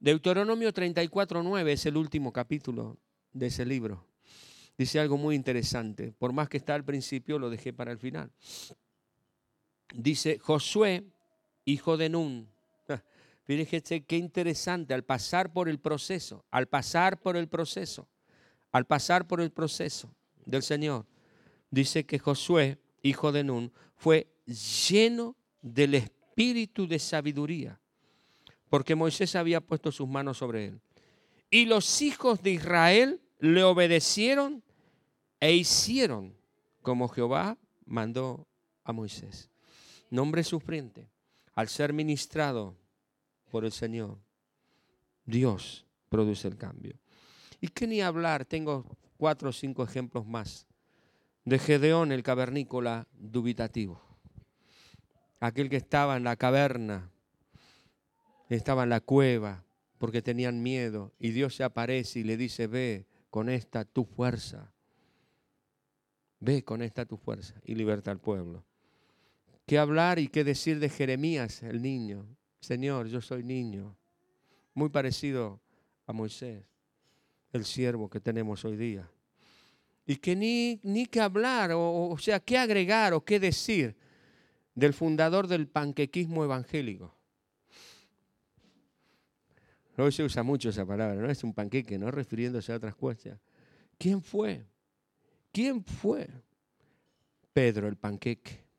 Deuteronomio 0.00 0.72
34.9 0.72 1.68
es 1.68 1.86
el 1.86 1.96
último 1.96 2.32
capítulo 2.32 2.98
de 3.32 3.46
ese 3.46 3.64
libro. 3.64 4.04
Dice 4.76 4.98
algo 4.98 5.16
muy 5.16 5.36
interesante. 5.36 6.12
Por 6.12 6.32
más 6.32 6.48
que 6.48 6.56
está 6.56 6.74
al 6.74 6.84
principio, 6.84 7.38
lo 7.38 7.50
dejé 7.50 7.72
para 7.72 7.92
el 7.92 7.98
final. 7.98 8.32
Dice 9.94 10.38
Josué, 10.38 11.04
hijo 11.64 11.96
de 11.96 12.08
Nun. 12.08 12.48
Fíjense 13.44 14.04
qué 14.04 14.16
interesante, 14.16 14.94
al 14.94 15.04
pasar 15.04 15.52
por 15.52 15.68
el 15.68 15.78
proceso, 15.78 16.44
al 16.50 16.68
pasar 16.68 17.20
por 17.20 17.36
el 17.36 17.48
proceso, 17.48 18.08
al 18.70 18.86
pasar 18.86 19.26
por 19.26 19.40
el 19.40 19.50
proceso 19.50 20.14
del 20.46 20.62
Señor, 20.62 21.06
dice 21.70 22.06
que 22.06 22.18
Josué, 22.18 22.78
hijo 23.02 23.32
de 23.32 23.44
Nun, 23.44 23.72
fue 23.96 24.28
lleno 24.46 25.36
del 25.60 25.94
espíritu 25.94 26.86
de 26.86 26.98
sabiduría, 26.98 27.80
porque 28.68 28.94
Moisés 28.94 29.36
había 29.36 29.60
puesto 29.60 29.92
sus 29.92 30.08
manos 30.08 30.38
sobre 30.38 30.66
él. 30.66 30.80
Y 31.50 31.66
los 31.66 32.00
hijos 32.00 32.42
de 32.42 32.52
Israel 32.52 33.20
le 33.38 33.62
obedecieron 33.64 34.62
e 35.40 35.52
hicieron 35.52 36.34
como 36.80 37.08
Jehová 37.08 37.58
mandó 37.84 38.46
a 38.84 38.92
Moisés. 38.92 39.51
Nombre 40.12 40.44
sufriente, 40.44 41.08
al 41.54 41.68
ser 41.68 41.92
ministrado 41.92 42.76
por 43.50 43.64
el 43.64 43.72
Señor, 43.72 44.18
Dios 45.24 45.84
produce 46.08 46.46
el 46.46 46.56
cambio. 46.56 46.94
Y 47.60 47.68
qué 47.68 47.86
ni 47.86 48.00
hablar, 48.00 48.44
tengo 48.44 48.86
cuatro 49.16 49.50
o 49.50 49.52
cinco 49.52 49.82
ejemplos 49.82 50.26
más 50.26 50.66
de 51.44 51.58
Gedeón 51.58 52.12
el 52.12 52.22
cavernícola 52.22 53.08
dubitativo 53.12 54.12
aquel 55.42 55.68
que 55.68 55.76
estaba 55.76 56.16
en 56.16 56.22
la 56.22 56.36
caverna, 56.36 57.10
estaba 58.48 58.84
en 58.84 58.90
la 58.90 59.00
cueva, 59.00 59.64
porque 59.98 60.22
tenían 60.22 60.62
miedo, 60.62 61.12
y 61.18 61.32
Dios 61.32 61.56
se 61.56 61.64
aparece 61.64 62.20
y 62.20 62.22
le 62.22 62.36
dice, 62.36 62.68
ve 62.68 63.06
con 63.28 63.48
esta 63.48 63.84
tu 63.84 64.04
fuerza, 64.04 64.72
ve 66.38 66.62
con 66.62 66.80
esta 66.80 67.06
tu 67.06 67.16
fuerza 67.16 67.54
y 67.64 67.74
liberta 67.74 68.12
al 68.12 68.20
pueblo. 68.20 68.64
¿Qué 69.72 69.78
hablar 69.78 70.18
y 70.18 70.28
qué 70.28 70.44
decir 70.44 70.78
de 70.80 70.90
Jeremías, 70.90 71.62
el 71.62 71.80
niño? 71.80 72.26
Señor, 72.60 73.06
yo 73.06 73.22
soy 73.22 73.42
niño, 73.42 73.96
muy 74.74 74.90
parecido 74.90 75.62
a 76.04 76.12
Moisés, 76.12 76.62
el 77.54 77.64
siervo 77.64 78.10
que 78.10 78.20
tenemos 78.20 78.66
hoy 78.66 78.76
día. 78.76 79.10
Y 80.04 80.16
que 80.16 80.36
ni, 80.36 81.06
que 81.06 81.20
hablar, 81.22 81.72
o, 81.72 82.10
o 82.10 82.18
sea, 82.18 82.38
qué 82.38 82.58
agregar 82.58 83.14
o 83.14 83.24
qué 83.24 83.40
decir 83.40 83.96
del 84.74 84.92
fundador 84.92 85.46
del 85.46 85.66
panquequismo 85.66 86.44
evangélico. 86.44 87.16
Hoy 89.96 90.12
se 90.12 90.22
usa 90.22 90.42
mucho 90.42 90.68
esa 90.68 90.84
palabra, 90.84 91.14
no 91.14 91.30
es 91.30 91.42
un 91.44 91.54
panqueque, 91.54 91.96
no 91.96 92.10
refiriéndose 92.10 92.74
a 92.74 92.76
otras 92.76 92.94
cosas. 92.94 93.38
¿Quién 93.96 94.20
fue? 94.20 94.66
¿Quién 95.50 95.82
fue? 95.82 96.28
Pedro 97.54 97.88
el 97.88 97.96
panqueque. 97.96 98.71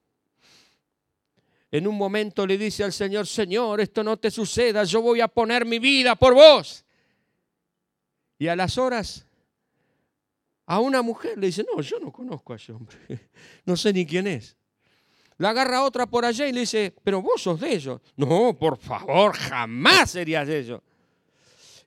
En 1.73 1.88
un 1.88 1.97
momento 1.97 2.45
le 2.45 2.55
dice 2.55 2.83
al 2.83 2.93
Señor, 2.93 3.25
Señor, 3.25 3.81
esto 3.81 4.03
no 4.03 4.17
te 4.17 4.29
suceda, 4.29 4.83
yo 4.83 5.01
voy 5.01 5.21
a 5.21 5.27
poner 5.27 5.65
mi 5.65 5.79
vida 5.79 6.15
por 6.15 6.36
vos. 6.36 6.86
Y 8.38 8.47
a 8.47 8.55
las 8.55 8.77
horas, 8.77 9.25
a 10.67 10.79
una 10.79 11.01
mujer 11.01 11.36
le 11.36 11.47
dice, 11.47 11.65
no, 11.65 11.81
yo 11.81 11.99
no 11.99 12.12
conozco 12.12 12.53
a 12.53 12.57
ese 12.57 12.73
hombre, 12.73 12.95
no 13.65 13.75
sé 13.75 13.91
ni 13.91 14.05
quién 14.05 14.27
es. 14.27 14.55
La 15.39 15.49
agarra 15.49 15.81
otra 15.81 16.05
por 16.05 16.25
allá 16.25 16.45
y 16.45 16.53
le 16.53 16.59
dice, 16.59 16.93
pero 17.03 17.23
vos 17.23 17.41
sos 17.41 17.59
de 17.59 17.73
ellos. 17.73 18.01
No, 18.17 18.53
por 18.53 18.77
favor, 18.77 19.36
jamás 19.36 20.12
serías 20.12 20.47
de 20.47 20.59
ellos. 20.59 20.81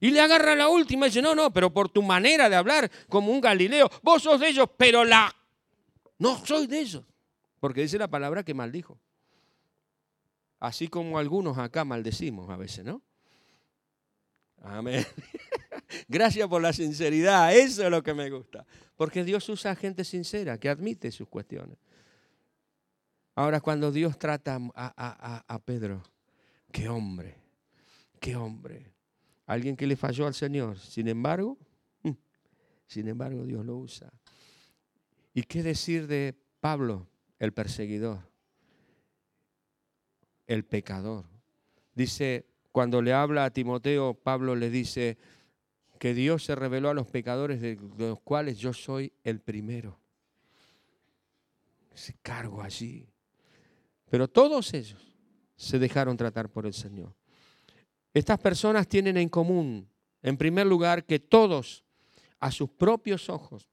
Y 0.00 0.10
le 0.10 0.20
agarra 0.20 0.56
la 0.56 0.68
última 0.68 1.06
y 1.06 1.10
dice, 1.10 1.22
no, 1.22 1.36
no, 1.36 1.52
pero 1.52 1.72
por 1.72 1.90
tu 1.90 2.02
manera 2.02 2.50
de 2.50 2.56
hablar 2.56 2.90
como 3.08 3.30
un 3.30 3.40
Galileo, 3.40 3.88
vos 4.02 4.20
sos 4.20 4.40
de 4.40 4.48
ellos, 4.48 4.68
pero 4.76 5.04
la... 5.04 5.32
No 6.18 6.44
soy 6.44 6.66
de 6.66 6.80
ellos. 6.80 7.04
Porque 7.60 7.82
dice 7.82 7.98
la 7.98 8.08
palabra 8.08 8.42
que 8.42 8.52
maldijo. 8.52 8.98
Así 10.58 10.88
como 10.88 11.18
algunos 11.18 11.58
acá 11.58 11.84
maldecimos 11.84 12.48
a 12.50 12.56
veces, 12.56 12.84
¿no? 12.84 13.02
Amén. 14.62 15.04
Gracias 16.08 16.48
por 16.48 16.62
la 16.62 16.72
sinceridad, 16.72 17.54
eso 17.54 17.84
es 17.84 17.90
lo 17.90 18.02
que 18.02 18.14
me 18.14 18.30
gusta. 18.30 18.66
Porque 18.96 19.24
Dios 19.24 19.48
usa 19.48 19.74
gente 19.76 20.04
sincera 20.04 20.58
que 20.58 20.68
admite 20.68 21.10
sus 21.12 21.28
cuestiones. 21.28 21.78
Ahora 23.34 23.60
cuando 23.60 23.92
Dios 23.92 24.18
trata 24.18 24.58
a, 24.74 25.62
Pedro, 25.64 26.02
qué 26.72 26.88
hombre, 26.88 27.36
qué 28.18 28.34
hombre. 28.34 28.94
Alguien 29.44 29.76
que 29.76 29.86
le 29.86 29.94
falló 29.94 30.26
al 30.26 30.34
Señor. 30.34 30.78
Sin 30.78 31.06
embargo, 31.06 31.58
mm, 32.02 32.12
sin 32.86 33.08
embargo 33.08 33.44
Dios 33.44 33.64
lo 33.64 33.76
usa. 33.76 34.10
¿Y 35.34 35.42
qué 35.42 35.62
decir 35.62 36.06
de 36.06 36.34
Pablo, 36.60 37.06
el 37.38 37.52
perseguidor? 37.52 38.20
El 40.46 40.64
pecador. 40.64 41.24
Dice, 41.94 42.46
cuando 42.72 43.02
le 43.02 43.12
habla 43.12 43.44
a 43.44 43.50
Timoteo, 43.50 44.14
Pablo 44.14 44.54
le 44.54 44.70
dice 44.70 45.18
que 45.98 46.14
Dios 46.14 46.44
se 46.44 46.54
reveló 46.54 46.90
a 46.90 46.94
los 46.94 47.06
pecadores 47.06 47.60
de 47.60 47.78
los 47.98 48.20
cuales 48.20 48.58
yo 48.58 48.72
soy 48.72 49.12
el 49.24 49.40
primero. 49.40 49.98
Ese 51.94 52.14
cargo 52.22 52.62
allí. 52.62 53.08
Pero 54.10 54.28
todos 54.28 54.74
ellos 54.74 55.16
se 55.56 55.78
dejaron 55.78 56.16
tratar 56.16 56.50
por 56.50 56.66
el 56.66 56.74
Señor. 56.74 57.14
Estas 58.12 58.38
personas 58.38 58.86
tienen 58.88 59.16
en 59.16 59.28
común, 59.28 59.88
en 60.22 60.36
primer 60.36 60.66
lugar, 60.66 61.04
que 61.04 61.18
todos 61.18 61.84
a 62.38 62.50
sus 62.50 62.70
propios 62.70 63.28
ojos, 63.28 63.68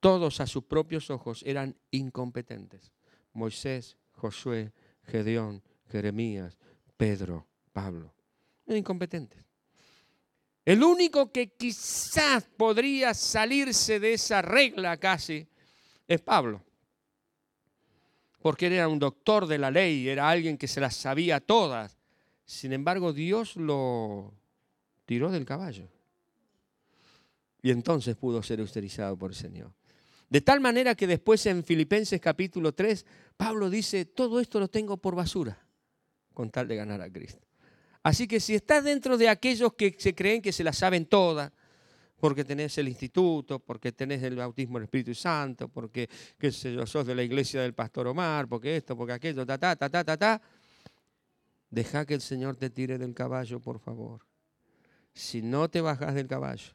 todos 0.00 0.40
a 0.40 0.46
sus 0.46 0.64
propios 0.64 1.10
ojos 1.10 1.42
eran 1.46 1.76
incompetentes. 1.90 2.92
Moisés, 3.32 3.96
Josué, 4.12 4.72
Gedeón, 5.06 5.62
Jeremías, 5.90 6.56
Pedro, 6.96 7.46
Pablo. 7.72 8.12
Incompetentes. 8.66 9.44
El 10.64 10.82
único 10.82 11.30
que 11.30 11.48
quizás 11.48 12.44
podría 12.56 13.12
salirse 13.12 14.00
de 14.00 14.14
esa 14.14 14.40
regla 14.40 14.96
casi 14.96 15.46
es 16.08 16.20
Pablo 16.20 16.64
porque 18.44 18.66
era 18.66 18.88
un 18.88 18.98
doctor 18.98 19.46
de 19.46 19.56
la 19.56 19.70
ley, 19.70 20.06
era 20.06 20.28
alguien 20.28 20.58
que 20.58 20.68
se 20.68 20.78
las 20.78 20.94
sabía 20.94 21.40
todas. 21.40 21.96
Sin 22.44 22.74
embargo, 22.74 23.14
Dios 23.14 23.56
lo 23.56 24.34
tiró 25.06 25.30
del 25.30 25.46
caballo. 25.46 25.88
Y 27.62 27.70
entonces 27.70 28.16
pudo 28.16 28.42
ser 28.42 28.60
utilizado 28.60 29.16
por 29.16 29.30
el 29.30 29.34
Señor. 29.34 29.72
De 30.28 30.40
tal 30.40 30.60
manera 30.60 30.94
que 30.94 31.06
después 31.06 31.44
en 31.46 31.64
Filipenses 31.64 32.20
capítulo 32.20 32.72
3, 32.72 33.04
Pablo 33.36 33.70
dice, 33.70 34.04
todo 34.04 34.40
esto 34.40 34.58
lo 34.58 34.68
tengo 34.68 34.96
por 34.96 35.14
basura, 35.14 35.58
con 36.32 36.50
tal 36.50 36.66
de 36.68 36.76
ganar 36.76 37.00
a 37.00 37.10
Cristo. 37.10 37.46
Así 38.02 38.26
que 38.26 38.40
si 38.40 38.54
estás 38.54 38.84
dentro 38.84 39.16
de 39.16 39.28
aquellos 39.28 39.74
que 39.74 39.96
se 39.98 40.14
creen 40.14 40.42
que 40.42 40.52
se 40.52 40.64
la 40.64 40.72
saben 40.72 41.06
todas, 41.06 41.52
porque 42.18 42.44
tenés 42.44 42.76
el 42.78 42.88
instituto, 42.88 43.58
porque 43.58 43.92
tenés 43.92 44.22
el 44.22 44.36
bautismo 44.36 44.78
del 44.78 44.84
Espíritu 44.84 45.14
Santo, 45.14 45.68
porque 45.68 46.08
qué 46.38 46.50
sé 46.50 46.72
yo, 46.72 46.86
sos 46.86 47.06
de 47.06 47.14
la 47.14 47.22
iglesia 47.22 47.62
del 47.62 47.74
pastor 47.74 48.06
Omar, 48.06 48.48
porque 48.48 48.76
esto, 48.76 48.96
porque 48.96 49.12
aquello, 49.12 49.44
ta, 49.44 49.58
ta, 49.58 49.76
ta, 49.76 49.88
ta, 49.88 50.04
ta, 50.04 50.16
ta, 50.16 50.42
deja 51.70 52.06
que 52.06 52.14
el 52.14 52.20
Señor 52.20 52.56
te 52.56 52.70
tire 52.70 52.98
del 52.98 53.14
caballo, 53.14 53.60
por 53.60 53.78
favor. 53.78 54.26
Si 55.12 55.42
no 55.42 55.68
te 55.68 55.80
bajas 55.80 56.14
del 56.14 56.26
caballo, 56.26 56.74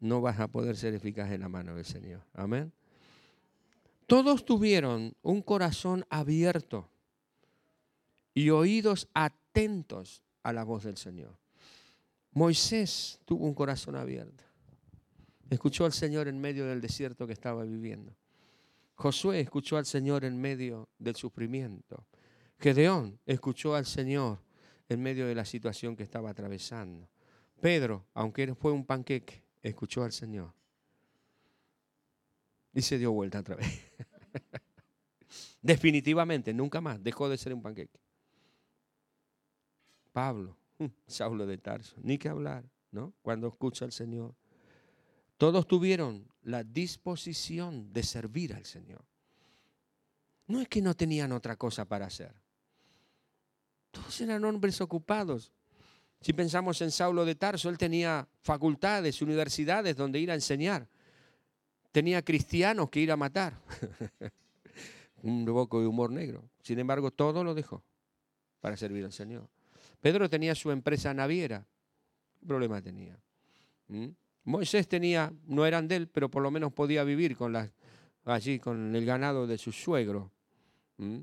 no 0.00 0.20
vas 0.20 0.38
a 0.40 0.48
poder 0.48 0.76
ser 0.76 0.94
eficaz 0.94 1.30
en 1.32 1.40
la 1.40 1.48
mano 1.48 1.74
del 1.74 1.84
Señor. 1.84 2.22
Amén. 2.34 2.72
Todos 4.06 4.44
tuvieron 4.44 5.14
un 5.22 5.42
corazón 5.42 6.04
abierto 6.08 6.88
y 8.32 8.50
oídos 8.50 9.08
atentos 9.12 10.22
a 10.42 10.52
la 10.52 10.64
voz 10.64 10.84
del 10.84 10.96
Señor. 10.96 11.36
Moisés 12.32 13.20
tuvo 13.24 13.44
un 13.46 13.54
corazón 13.54 13.96
abierto. 13.96 14.44
Escuchó 15.50 15.84
al 15.84 15.92
Señor 15.92 16.28
en 16.28 16.40
medio 16.40 16.66
del 16.66 16.80
desierto 16.80 17.26
que 17.26 17.32
estaba 17.32 17.64
viviendo. 17.64 18.14
Josué 18.94 19.40
escuchó 19.40 19.76
al 19.76 19.86
Señor 19.86 20.24
en 20.24 20.40
medio 20.40 20.88
del 20.98 21.16
sufrimiento. 21.16 22.06
Gedeón 22.58 23.18
escuchó 23.26 23.74
al 23.74 23.86
Señor 23.86 24.40
en 24.88 25.02
medio 25.02 25.26
de 25.26 25.34
la 25.34 25.44
situación 25.44 25.96
que 25.96 26.02
estaba 26.02 26.30
atravesando. 26.30 27.08
Pedro, 27.60 28.06
aunque 28.14 28.54
fue 28.54 28.72
un 28.72 28.84
panqueque, 28.84 29.42
escuchó 29.62 30.04
al 30.04 30.12
Señor. 30.12 30.52
Y 32.74 32.82
se 32.82 32.98
dio 32.98 33.12
vuelta 33.12 33.40
otra 33.40 33.56
vez. 33.56 33.66
Definitivamente, 35.62 36.54
nunca 36.54 36.80
más 36.80 37.02
dejó 37.02 37.28
de 37.28 37.36
ser 37.36 37.54
un 37.54 37.62
panqueque. 37.62 37.98
Pablo, 40.12 40.56
Saulo 41.06 41.46
de 41.46 41.58
Tarso, 41.58 41.96
ni 42.02 42.18
que 42.18 42.28
hablar, 42.28 42.64
¿no? 42.90 43.14
Cuando 43.22 43.48
escucha 43.48 43.84
al 43.84 43.92
Señor. 43.92 44.34
Todos 45.36 45.66
tuvieron 45.68 46.26
la 46.42 46.64
disposición 46.64 47.92
de 47.92 48.02
servir 48.02 48.54
al 48.54 48.64
Señor. 48.64 49.04
No 50.48 50.60
es 50.60 50.68
que 50.68 50.82
no 50.82 50.94
tenían 50.96 51.32
otra 51.32 51.56
cosa 51.56 51.84
para 51.84 52.06
hacer. 52.06 52.34
Todos 53.90 54.20
eran 54.20 54.44
hombres 54.44 54.80
ocupados. 54.80 55.52
Si 56.20 56.32
pensamos 56.32 56.80
en 56.82 56.90
Saulo 56.90 57.24
de 57.24 57.34
Tarso, 57.34 57.68
él 57.68 57.78
tenía 57.78 58.26
facultades, 58.42 59.22
universidades 59.22 59.96
donde 59.96 60.18
ir 60.18 60.30
a 60.30 60.34
enseñar. 60.34 60.88
Tenía 61.92 62.22
cristianos 62.22 62.90
que 62.90 63.00
ir 63.00 63.12
a 63.12 63.16
matar. 63.16 63.60
Un 65.22 65.44
poco 65.44 65.80
de 65.80 65.86
humor 65.86 66.10
negro. 66.10 66.44
Sin 66.62 66.78
embargo, 66.78 67.10
todo 67.10 67.44
lo 67.44 67.54
dejó 67.54 67.82
para 68.60 68.76
servir 68.76 69.04
al 69.04 69.12
Señor. 69.12 69.48
Pedro 70.00 70.28
tenía 70.28 70.54
su 70.54 70.70
empresa 70.70 71.14
naviera. 71.14 71.66
¿Qué 72.38 72.46
problema 72.46 72.80
tenía? 72.82 73.18
¿Mm? 73.88 74.08
Moisés 74.44 74.88
tenía, 74.88 75.32
no 75.46 75.66
eran 75.66 75.88
de 75.88 75.96
él, 75.96 76.08
pero 76.08 76.30
por 76.30 76.42
lo 76.42 76.50
menos 76.50 76.72
podía 76.72 77.04
vivir 77.04 77.36
con 77.36 77.52
las, 77.52 77.70
allí 78.24 78.58
con 78.58 78.94
el 78.94 79.04
ganado 79.04 79.46
de 79.46 79.58
su 79.58 79.72
suegro, 79.72 80.30
¿Mm? 80.96 81.18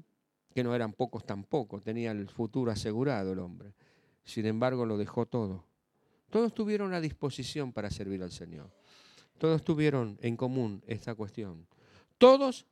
que 0.53 0.63
no 0.63 0.75
eran 0.75 0.93
pocos 0.93 1.25
tampoco, 1.25 1.81
tenía 1.81 2.11
el 2.11 2.29
futuro 2.29 2.71
asegurado 2.71 3.33
el 3.33 3.39
hombre. 3.39 3.73
Sin 4.25 4.45
embargo, 4.45 4.85
lo 4.85 4.97
dejó 4.97 5.25
todo. 5.25 5.63
Todos 6.29 6.53
tuvieron 6.53 6.91
la 6.91 6.99
disposición 6.99 7.71
para 7.71 7.89
servir 7.89 8.21
al 8.23 8.31
Señor. 8.31 8.69
Todos 9.37 9.63
tuvieron 9.63 10.17
en 10.21 10.35
común 10.35 10.83
esta 10.87 11.15
cuestión. 11.15 11.67
Todos 12.17 12.65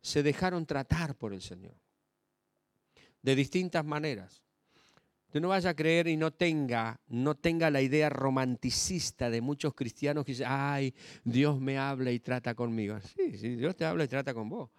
se 0.00 0.22
dejaron 0.22 0.64
tratar 0.64 1.16
por 1.16 1.34
el 1.34 1.42
Señor. 1.42 1.74
De 3.20 3.34
distintas 3.34 3.84
maneras. 3.84 4.42
Usted 5.26 5.40
no 5.40 5.48
vaya 5.48 5.70
a 5.70 5.74
creer 5.74 6.08
y 6.08 6.16
no 6.16 6.32
tenga, 6.32 7.00
no 7.06 7.36
tenga 7.36 7.70
la 7.70 7.80
idea 7.82 8.08
romanticista 8.08 9.30
de 9.30 9.40
muchos 9.40 9.74
cristianos 9.74 10.24
que 10.24 10.32
dicen, 10.32 10.48
ay, 10.48 10.94
Dios 11.22 11.60
me 11.60 11.78
habla 11.78 12.10
y 12.10 12.18
trata 12.18 12.54
conmigo. 12.54 12.98
Sí, 13.16 13.38
sí, 13.38 13.54
Dios 13.54 13.76
te 13.76 13.84
habla 13.84 14.04
y 14.04 14.08
trata 14.08 14.34
con 14.34 14.48
vos. 14.48 14.70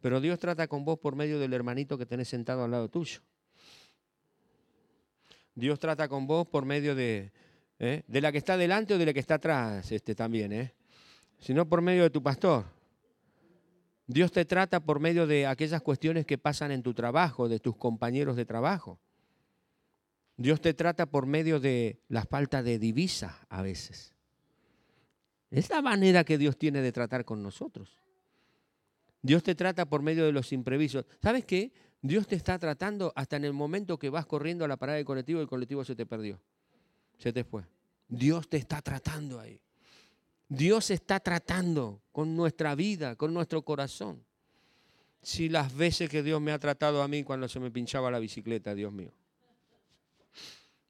Pero 0.00 0.20
Dios 0.20 0.38
trata 0.38 0.66
con 0.66 0.84
vos 0.84 0.98
por 0.98 1.14
medio 1.14 1.38
del 1.38 1.52
hermanito 1.52 1.98
que 1.98 2.06
tenés 2.06 2.28
sentado 2.28 2.64
al 2.64 2.70
lado 2.70 2.88
tuyo. 2.88 3.20
Dios 5.58 5.80
trata 5.80 6.06
con 6.06 6.28
vos 6.28 6.46
por 6.46 6.64
medio 6.64 6.94
de, 6.94 7.32
¿eh? 7.80 8.04
de 8.06 8.20
la 8.20 8.30
que 8.30 8.38
está 8.38 8.56
delante 8.56 8.94
o 8.94 8.98
de 8.98 9.06
la 9.06 9.12
que 9.12 9.18
está 9.18 9.34
atrás 9.34 9.90
este, 9.90 10.14
también, 10.14 10.52
¿eh? 10.52 10.72
sino 11.40 11.68
por 11.68 11.82
medio 11.82 12.04
de 12.04 12.10
tu 12.10 12.22
pastor. 12.22 12.64
Dios 14.06 14.30
te 14.30 14.44
trata 14.44 14.78
por 14.78 15.00
medio 15.00 15.26
de 15.26 15.48
aquellas 15.48 15.82
cuestiones 15.82 16.26
que 16.26 16.38
pasan 16.38 16.70
en 16.70 16.84
tu 16.84 16.94
trabajo, 16.94 17.48
de 17.48 17.58
tus 17.58 17.76
compañeros 17.76 18.36
de 18.36 18.46
trabajo. 18.46 19.00
Dios 20.36 20.60
te 20.60 20.74
trata 20.74 21.06
por 21.06 21.26
medio 21.26 21.58
de 21.58 21.98
la 22.06 22.24
falta 22.24 22.62
de 22.62 22.78
divisa 22.78 23.44
a 23.48 23.60
veces. 23.60 24.14
Es 25.50 25.70
la 25.70 25.82
manera 25.82 26.22
que 26.22 26.38
Dios 26.38 26.56
tiene 26.56 26.82
de 26.82 26.92
tratar 26.92 27.24
con 27.24 27.42
nosotros. 27.42 27.98
Dios 29.22 29.42
te 29.42 29.56
trata 29.56 29.86
por 29.86 30.02
medio 30.02 30.24
de 30.24 30.30
los 30.30 30.52
imprevistos. 30.52 31.04
¿Sabes 31.20 31.44
qué? 31.44 31.72
Dios 32.00 32.26
te 32.26 32.36
está 32.36 32.58
tratando 32.58 33.12
hasta 33.16 33.36
en 33.36 33.44
el 33.44 33.52
momento 33.52 33.98
que 33.98 34.10
vas 34.10 34.26
corriendo 34.26 34.64
a 34.64 34.68
la 34.68 34.76
parada 34.76 34.96
del 34.96 35.04
colectivo 35.04 35.40
el 35.40 35.48
colectivo 35.48 35.84
se 35.84 35.96
te 35.96 36.06
perdió. 36.06 36.40
Se 37.18 37.32
te 37.32 37.44
fue. 37.44 37.64
Dios 38.08 38.48
te 38.48 38.56
está 38.56 38.80
tratando 38.80 39.40
ahí. 39.40 39.60
Dios 40.48 40.90
está 40.90 41.20
tratando 41.20 42.00
con 42.12 42.34
nuestra 42.36 42.74
vida, 42.74 43.16
con 43.16 43.34
nuestro 43.34 43.62
corazón. 43.62 44.24
Si 45.20 45.48
las 45.48 45.74
veces 45.74 46.08
que 46.08 46.22
Dios 46.22 46.40
me 46.40 46.52
ha 46.52 46.58
tratado 46.58 47.02
a 47.02 47.08
mí 47.08 47.24
cuando 47.24 47.48
se 47.48 47.60
me 47.60 47.70
pinchaba 47.70 48.10
la 48.10 48.18
bicicleta, 48.18 48.74
Dios 48.74 48.92
mío. 48.92 49.12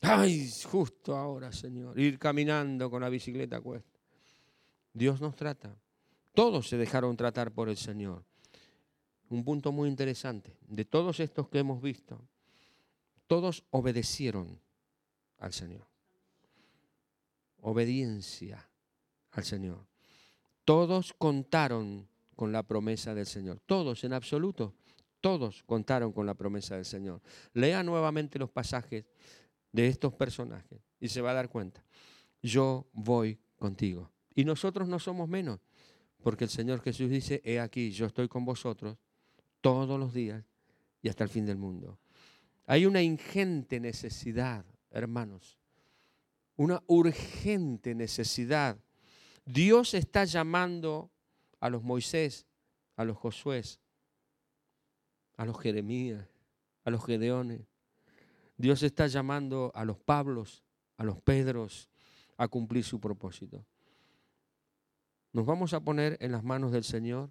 Ay, 0.01 0.49
justo 0.71 1.17
ahora, 1.17 1.51
Señor, 1.51 1.99
ir 1.99 2.19
caminando 2.19 2.89
con 2.89 3.03
la 3.03 3.09
bicicleta 3.09 3.61
cuesta. 3.61 3.99
Dios 4.93 5.21
nos 5.21 5.35
trata. 5.35 5.75
Todos 6.35 6.69
se 6.69 6.77
dejaron 6.77 7.17
tratar 7.17 7.51
por 7.51 7.69
el 7.69 7.77
Señor. 7.77 8.25
Un 9.31 9.45
punto 9.45 9.73
muy 9.73 9.89
interesante. 9.89 10.57
De 10.67 10.85
todos 10.85 11.21
estos 11.21 11.49
que 11.49 11.59
hemos 11.59 11.83
visto, 11.83 12.21
todos 13.27 13.65
obedecieron 13.71 14.59
al 15.39 15.53
Señor. 15.53 15.87
Obediencia 17.61 18.69
al 19.33 19.45
Señor. 19.45 19.87
Todos 20.65 21.13
contaron 21.13 22.09
con 22.37 22.53
la 22.53 22.63
promesa 22.63 23.15
del 23.15 23.27
Señor. 23.27 23.61
Todos, 23.67 24.05
en 24.05 24.13
absoluto. 24.13 24.75
Todos 25.21 25.63
contaron 25.65 26.13
con 26.13 26.25
la 26.25 26.35
promesa 26.35 26.77
del 26.77 26.85
Señor. 26.85 27.21
Lea 27.53 27.83
nuevamente 27.83 28.39
los 28.39 28.51
pasajes 28.51 29.05
de 29.73 29.89
estos 29.89 30.15
personajes 30.15 30.81
y 31.01 31.09
se 31.09 31.21
va 31.21 31.33
a 31.33 31.35
dar 31.35 31.51
cuenta. 31.51 31.85
Yo 32.43 32.87
voy 32.93 33.39
contigo. 33.57 34.11
Y 34.35 34.45
nosotros 34.45 34.89
no 34.89 34.99
somos 34.99 35.29
menos, 35.29 35.59
porque 36.23 36.45
el 36.45 36.51
Señor 36.51 36.81
Jesús 36.81 37.11
dice, 37.11 37.43
he 37.45 37.59
aquí, 37.59 37.91
yo 37.91 38.07
estoy 38.07 38.29
con 38.29 38.45
vosotros 38.45 38.97
todos 39.61 39.99
los 39.99 40.13
días 40.13 40.45
y 41.03 41.09
hasta 41.09 41.25
el 41.25 41.31
fin 41.31 41.47
del 41.47 41.57
mundo. 41.57 41.99
Hay 42.67 42.87
una 42.87 43.03
ingente 43.03 43.81
necesidad, 43.81 44.65
hermanos, 44.91 45.59
una 46.57 46.83
urgente 46.87 47.95
necesidad. 47.95 48.79
Dios 49.45 49.95
está 49.95 50.25
llamando 50.25 51.11
a 51.61 51.71
los 51.71 51.83
Moisés, 51.83 52.47
a 52.97 53.05
los 53.05 53.17
Josué, 53.17 53.63
a 55.37 55.45
los 55.45 55.59
Jeremías, 55.61 56.27
a 56.85 56.91
los 56.91 57.05
Gedeones, 57.05 57.63
Dios 58.59 58.83
está 58.83 59.07
llamando 59.07 59.71
a 59.75 59.85
los 59.85 59.99
Pablos, 59.99 60.65
a 60.97 61.05
los 61.05 61.21
Pedros, 61.23 61.89
a 62.37 62.49
cumplir 62.49 62.83
su 62.83 63.01
propósito. 63.01 63.65
Nos 65.33 65.47
vamos 65.47 65.73
a 65.75 65.81
poner 65.81 66.19
en 66.21 66.33
las 66.33 66.43
manos 66.43 66.73
del 66.73 66.83
Señor. 66.83 67.31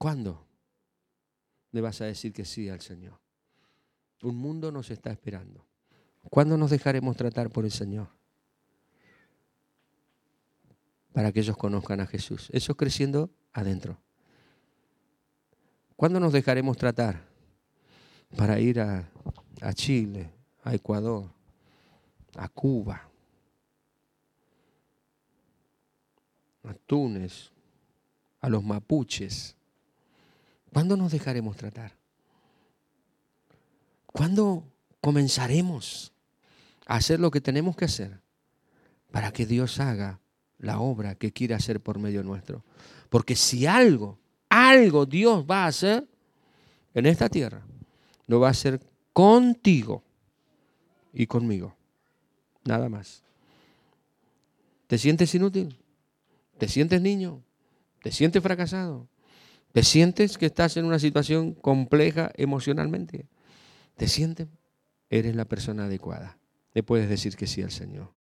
¿Cuándo 0.00 0.46
le 1.72 1.82
vas 1.82 2.00
a 2.00 2.06
decir 2.06 2.32
que 2.32 2.46
sí 2.46 2.70
al 2.70 2.80
Señor? 2.80 3.20
Un 4.22 4.34
mundo 4.34 4.72
nos 4.72 4.90
está 4.90 5.10
esperando. 5.10 5.66
¿Cuándo 6.30 6.56
nos 6.56 6.70
dejaremos 6.70 7.18
tratar 7.18 7.50
por 7.50 7.66
el 7.66 7.70
Señor? 7.70 8.08
Para 11.12 11.30
que 11.32 11.40
ellos 11.40 11.54
conozcan 11.58 12.00
a 12.00 12.06
Jesús. 12.06 12.48
Eso 12.50 12.74
creciendo 12.78 13.28
adentro. 13.52 14.00
¿Cuándo 15.96 16.18
nos 16.18 16.32
dejaremos 16.32 16.78
tratar 16.78 17.22
para 18.34 18.58
ir 18.58 18.80
a, 18.80 19.06
Chile, 19.74 20.32
a 20.64 20.74
Ecuador, 20.74 21.30
a 22.36 22.48
Cuba, 22.48 23.06
a 26.64 26.72
Túnez, 26.86 27.52
a 28.40 28.48
los 28.48 28.64
mapuches? 28.64 29.59
¿Cuándo 30.72 30.96
nos 30.96 31.12
dejaremos 31.12 31.56
tratar? 31.56 31.92
¿Cuándo 34.06 34.64
comenzaremos 35.00 36.12
a 36.86 36.96
hacer 36.96 37.20
lo 37.20 37.30
que 37.30 37.40
tenemos 37.40 37.76
que 37.76 37.84
hacer 37.84 38.20
para 39.10 39.32
que 39.32 39.46
Dios 39.46 39.80
haga 39.80 40.20
la 40.58 40.80
obra 40.80 41.14
que 41.14 41.32
quiere 41.32 41.54
hacer 41.54 41.80
por 41.80 41.98
medio 41.98 42.22
nuestro? 42.22 42.64
Porque 43.08 43.36
si 43.36 43.66
algo 43.66 44.20
algo 44.50 45.06
Dios 45.06 45.46
va 45.48 45.64
a 45.64 45.68
hacer 45.68 46.06
en 46.92 47.06
esta 47.06 47.28
tierra, 47.30 47.62
lo 48.26 48.40
va 48.40 48.48
a 48.48 48.50
hacer 48.50 48.80
contigo 49.14 50.02
y 51.14 51.26
conmigo. 51.26 51.74
Nada 52.64 52.88
más. 52.88 53.22
¿Te 54.88 54.98
sientes 54.98 55.34
inútil? 55.34 55.78
¿Te 56.58 56.68
sientes 56.68 57.00
niño? 57.00 57.42
¿Te 58.02 58.10
sientes 58.10 58.42
fracasado? 58.42 59.08
¿Te 59.72 59.84
sientes 59.84 60.36
que 60.36 60.46
estás 60.46 60.76
en 60.76 60.84
una 60.84 60.98
situación 60.98 61.54
compleja 61.54 62.32
emocionalmente? 62.36 63.28
¿Te 63.96 64.08
sientes? 64.08 64.48
Eres 65.10 65.36
la 65.36 65.44
persona 65.44 65.84
adecuada. 65.84 66.38
Le 66.72 66.82
puedes 66.82 67.08
decir 67.08 67.36
que 67.36 67.46
sí 67.46 67.62
al 67.62 67.70
Señor. 67.70 68.12